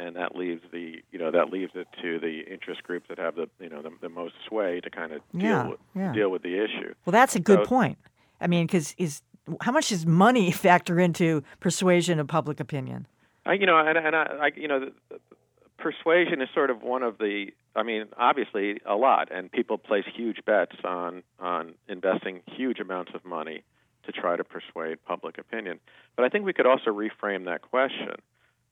[0.00, 3.34] and that leaves the you know that leaves it to the interest groups that have
[3.34, 6.12] the you know the, the most sway to kind of deal Yeah, with, yeah.
[6.14, 6.94] deal with the issue.
[7.04, 7.98] Well, that's a good So- point.
[8.40, 9.20] I mean, because is
[9.60, 13.06] how much does money factor into persuasion of public opinion?
[13.44, 14.90] I, you know, and, and I, I, you know,
[15.78, 17.46] persuasion is sort of one of the.
[17.74, 23.12] I mean, obviously, a lot, and people place huge bets on on investing huge amounts
[23.14, 23.62] of money
[24.04, 25.80] to try to persuade public opinion.
[26.16, 28.16] But I think we could also reframe that question.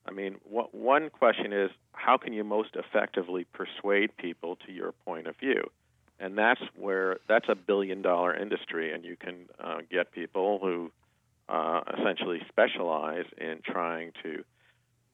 [0.09, 4.93] I mean, wh- one question is how can you most effectively persuade people to your
[5.05, 5.71] point of view?
[6.19, 10.91] And that's where that's a billion dollar industry, and you can uh, get people who
[11.49, 14.45] uh, essentially specialize in trying to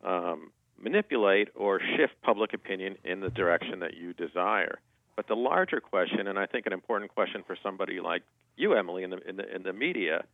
[0.05, 0.51] um,
[0.83, 4.79] manipulate or shift public opinion in the direction that you desire.
[5.17, 8.23] But the larger question, and I think an important question for somebody like
[8.57, 10.25] you, Emily, in the in the, in the media,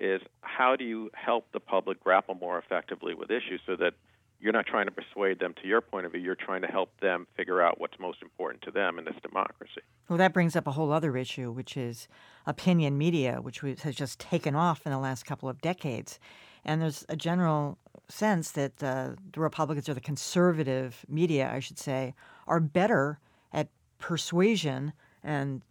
[0.00, 3.94] is how do you help the public grapple more effectively with issues so that
[4.40, 6.90] you're not trying to persuade them to your point of view, you're trying to help
[7.00, 9.82] them figure out what's most important to them in this democracy.
[10.08, 12.08] Well, that brings up a whole other issue, which is
[12.44, 16.18] opinion media, which has just taken off in the last couple of decades.
[16.64, 17.78] And there's a general
[18.08, 22.14] sense that uh, the Republicans or the conservative media, I should say,
[22.46, 23.18] are better
[23.52, 24.92] at persuasion
[25.22, 25.62] and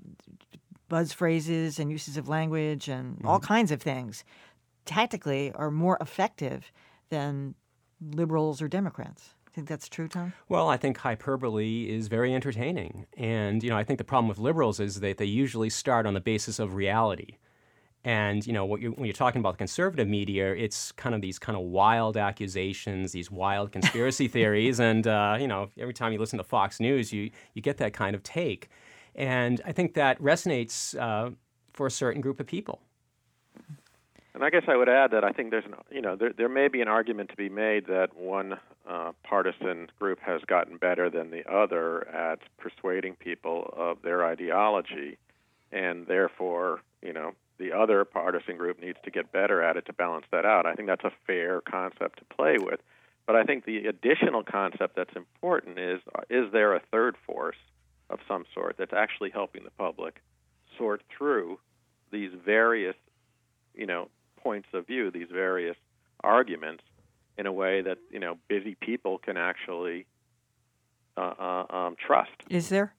[0.89, 4.23] buzz phrases and uses of language and all kinds of things.
[4.85, 6.71] Tactically, are more effective
[7.09, 7.55] than
[8.01, 9.35] liberals or Democrats.
[9.53, 10.33] Think that's true, Tom?
[10.47, 13.05] Well, I think hyperbole is very entertaining.
[13.17, 16.13] And, you know, I think the problem with liberals is that they usually start on
[16.13, 17.37] the basis of reality.
[18.03, 21.21] And, you know, what you're, when you're talking about the conservative media, it's kind of
[21.21, 24.79] these kind of wild accusations, these wild conspiracy theories.
[24.79, 27.93] And, uh, you know, every time you listen to Fox News, you, you get that
[27.93, 28.69] kind of take.
[29.15, 31.31] And I think that resonates uh,
[31.73, 32.81] for a certain group of people.
[34.33, 36.47] And I guess I would add that I think there's an, you know, there there
[36.47, 38.57] may be an argument to be made that one
[38.89, 45.17] uh, partisan group has gotten better than the other at persuading people of their ideology,
[45.71, 49.93] and therefore, you know, the other partisan group needs to get better at it to
[49.93, 50.65] balance that out.
[50.65, 52.79] I think that's a fair concept to play with.
[53.27, 57.61] But I think the additional concept that's important is is there a third force
[58.09, 60.21] of some sort that's actually helping the public
[60.77, 61.59] sort through
[62.11, 62.95] these various,
[63.75, 65.77] you know, points of view, these various
[66.23, 66.83] arguments,
[67.37, 70.07] in a way that you know busy people can actually
[71.15, 72.31] uh, uh, um, trust.
[72.49, 72.95] Is there?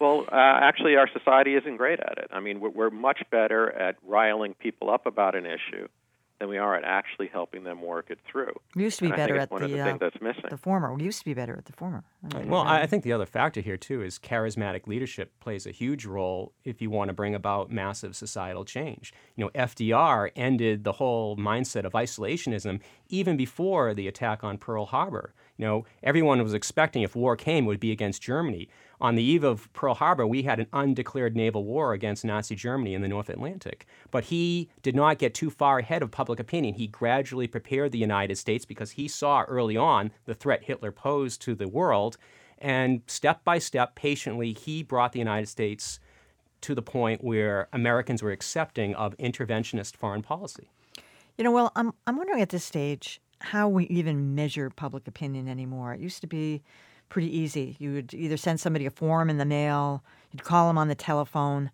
[0.00, 2.28] Well, uh, actually, our society isn't great at it.
[2.32, 5.88] I mean, we're, we're much better at riling people up about an issue
[6.40, 8.52] than we are at actually helping them work it through.
[8.74, 10.20] We used to be And better it's at one the, of the uh, things that's
[10.20, 10.44] missing.
[10.50, 10.92] the former.
[10.92, 12.02] We used to be better at the former.
[12.34, 15.66] I mean, Well, I I think the other factor here, too, is charismatic leadership plays
[15.66, 19.12] a huge role if you want to bring about massive societal change.
[19.36, 24.86] You know, FDR ended the whole mindset of isolationism even before the attack on Pearl
[24.86, 25.34] Harbor.
[25.58, 28.68] You know, everyone was expecting if war came, it would be against Germany.
[29.02, 32.94] On the eve of Pearl Harbor, we had an undeclared naval war against Nazi Germany
[32.94, 33.84] in the North Atlantic.
[34.12, 36.74] But he did not get too far ahead of public opinion.
[36.74, 41.42] He gradually prepared the United States because he saw early on the threat Hitler posed
[41.42, 42.16] to the world.
[42.58, 45.98] And step by step, patiently, he brought the United States
[46.60, 50.70] to the point where Americans were accepting of interventionist foreign policy.
[51.36, 55.48] You know, well, I'm I'm wondering at this stage how we even measure public opinion
[55.48, 55.92] anymore.
[55.92, 56.62] It used to be
[57.12, 57.76] pretty easy.
[57.78, 60.02] You would either send somebody a form in the mail,
[60.32, 61.70] you'd call them on the telephone.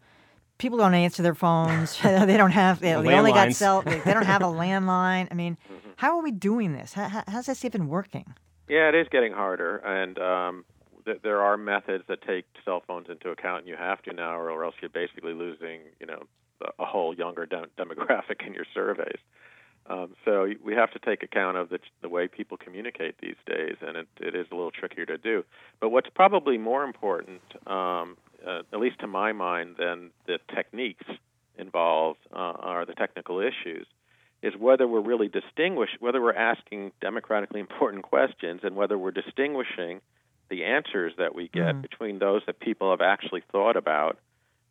[0.58, 1.96] People don't answer their phones.
[2.02, 2.80] they don't have.
[2.80, 3.82] They, The they only got cell.
[3.82, 5.28] They, they don't have a landline.
[5.30, 5.56] I mean,
[5.96, 6.92] how are we doing this?
[6.94, 8.34] How, how, how's this even working?
[8.68, 10.64] Yeah, it is getting harder, and um,
[11.06, 14.36] th- there are methods that take cell phones into account, and you have to now,
[14.38, 16.24] or else you're basically losing, you know,
[16.62, 19.20] a- a whole younger dem- demographic in your surveys.
[19.88, 23.76] Um, so we have to take account of the, the way people communicate these days,
[23.80, 25.44] and it, it is a little trickier to do.
[25.80, 28.16] But what's probably more important, um,
[28.46, 31.06] uh, at least to my mind, than the techniques
[31.56, 33.86] involved uh, are the technical issues,
[34.42, 40.00] is whether we're really distinguish, whether we're asking democratically important questions, and whether we're distinguishing
[40.50, 41.82] the answers that we get Mhm.
[41.82, 44.18] between those that people have actually thought about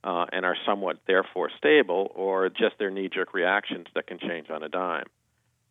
[0.03, 4.63] uh, and are somewhat therefore stable, or just their knee-jerk reactions that can change on
[4.63, 5.05] a dime.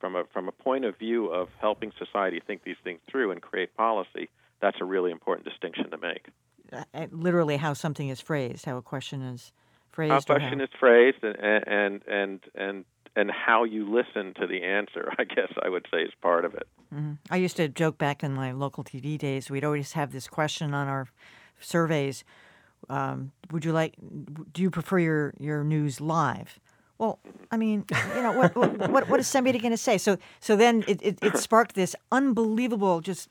[0.01, 3.41] From a from a point of view of helping society think these things through and
[3.41, 4.29] create policy,
[4.61, 6.27] that's a really important distinction to make.
[6.73, 9.53] Uh, literally, how something is phrased, how a question is
[9.91, 10.11] phrased.
[10.11, 12.85] How a question is phrased and and and and
[13.17, 16.55] and how you listen to the answer, I guess I would say is part of
[16.55, 16.69] it.
[16.95, 17.19] Mhm.
[17.31, 19.51] I used to joke back in my local TV days.
[19.51, 21.09] We'd always have this question on our
[21.59, 22.23] surveys.
[22.89, 23.95] Um, would you like?
[24.53, 26.59] Do you prefer your your news live?
[26.99, 27.19] Well,
[27.51, 27.85] I mean,
[28.15, 29.99] you know, what what what, what is somebody going to say?
[29.99, 33.29] So so then it, it, it sparked this unbelievable just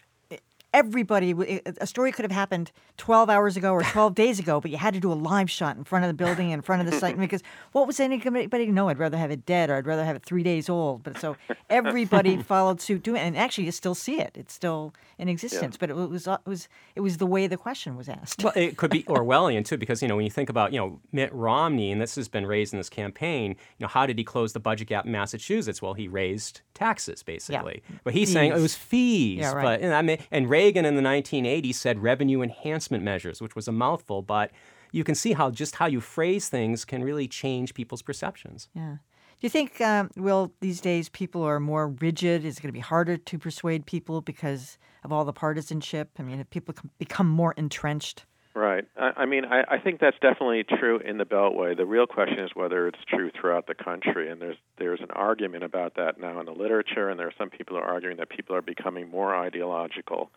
[0.75, 4.75] everybody a story could have happened 12 hours ago or 12 days ago but you
[4.75, 6.99] had to do a live shot in front of the building in front of the
[6.99, 10.17] site because what was anybody know i'd rather have it dead or i'd rather have
[10.17, 11.37] it three days old but so
[11.69, 15.75] everybody followed suit doing it and actually you still see it it's still in existence
[15.75, 15.79] yeah.
[15.79, 18.53] but it was uh, it was it was the way the question was asked well
[18.57, 21.33] it could be orwellian too because you know when you think about you know mitt
[21.33, 24.51] romney and this has been raised in this campaign you know how did he close
[24.51, 27.97] the budget gap in massachusetts well he raised taxes basically yeah.
[28.03, 28.33] but he's fees.
[28.33, 29.63] saying it was fees yeah, right.
[29.63, 33.67] but and i mean and Reagan in the 1980s said revenue enhancement measures, which was
[33.67, 34.49] a mouthful, but
[34.91, 38.67] you can see how just how you phrase things can really change people's perceptions.
[38.73, 38.95] Yeah.
[39.39, 42.43] Do you think, um, Will, these days people are more rigid?
[42.43, 46.09] Is it going to be harder to persuade people because of all the partisanship?
[46.17, 48.25] I mean, have people become more entrenched?
[48.55, 48.85] Right.
[48.97, 51.77] I, I mean, I, I think that's definitely true in the Beltway.
[51.77, 55.63] The real question is whether it's true throughout the country, and there's there's an argument
[55.63, 58.29] about that now in the literature, and there are some people who are arguing that
[58.29, 60.31] people are becoming more ideological.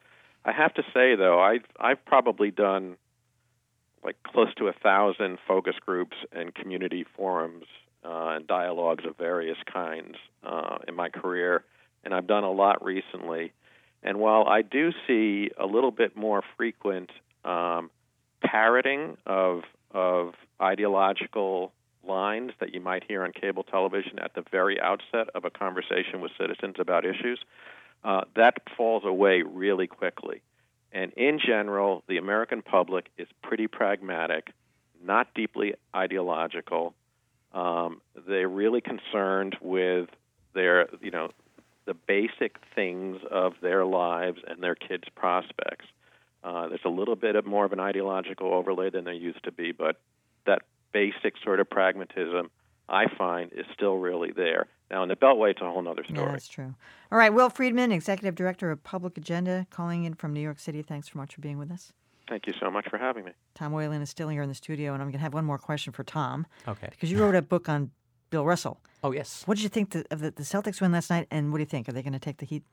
[0.48, 2.96] I have to say though, I've I've probably done
[4.02, 7.66] like close to a thousand focus groups and community forums
[8.02, 11.64] uh, and dialogues of various kinds uh, in my career,
[12.02, 13.52] and I've done a lot recently.
[14.02, 17.10] And while I do see a little bit more frequent
[17.44, 17.90] um,
[18.42, 20.32] parroting of of
[20.62, 21.72] ideological
[22.06, 26.22] lines that you might hear on cable television at the very outset of a conversation
[26.22, 27.38] with citizens about issues,
[28.04, 30.42] uh, that falls away really quickly.
[30.92, 34.52] And in general, the American public is pretty pragmatic,
[35.02, 36.94] not deeply ideological.
[37.52, 40.08] Um, they're really concerned with
[40.54, 41.30] their, you know,
[41.84, 45.86] the basic things of their lives and their kids' prospects.
[46.44, 49.52] Uh, there's a little bit of more of an ideological overlay than there used to
[49.52, 50.00] be, but
[50.46, 52.50] that basic sort of pragmatism
[52.88, 54.66] I find is still really there.
[54.90, 56.20] Now, in the Beltway, it's a whole other story.
[56.20, 56.74] Yeah, that's true.
[57.12, 60.82] All right, Will Friedman, Executive Director of Public Agenda, calling in from New York City.
[60.82, 61.92] Thanks so much for being with us.
[62.28, 63.32] Thank you so much for having me.
[63.54, 65.58] Tom Whalen is still here in the studio, and I'm going to have one more
[65.58, 66.46] question for Tom.
[66.66, 66.88] Okay.
[66.90, 67.90] Because you wrote a book on
[68.30, 68.78] Bill Russell.
[69.02, 69.42] Oh, yes.
[69.46, 71.66] What did you think of the, the Celtics win last night, and what do you
[71.66, 71.88] think?
[71.88, 72.64] Are they going to take the Heat?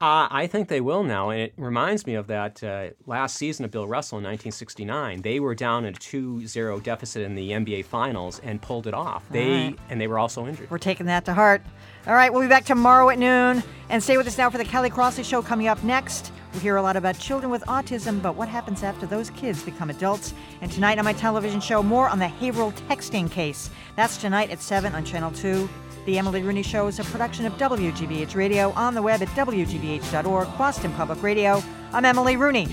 [0.00, 3.64] Uh, I think they will now, and it reminds me of that uh, last season
[3.64, 5.22] of Bill Russell in 1969.
[5.22, 9.28] They were down a 2-0 deficit in the NBA Finals and pulled it off.
[9.30, 9.78] They right.
[9.90, 10.70] and they were also injured.
[10.70, 11.62] We're taking that to heart.
[12.06, 14.64] All right, we'll be back tomorrow at noon, and stay with us now for the
[14.64, 16.30] Callie Crossley Show coming up next.
[16.58, 19.90] We hear a lot about children with autism, but what happens after those kids become
[19.90, 20.34] adults?
[20.60, 23.70] And tonight on my television show, more on the Haverhill texting case.
[23.94, 25.68] That's tonight at 7 on Channel 2.
[26.04, 30.58] The Emily Rooney Show is a production of WGBH Radio on the web at WGBH.org,
[30.58, 31.62] Boston Public Radio.
[31.92, 32.64] I'm Emily Rooney.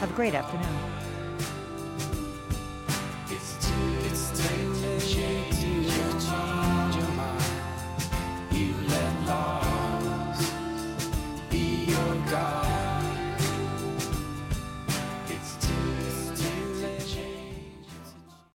[0.00, 0.94] Have a great afternoon.
[12.34, 12.63] God.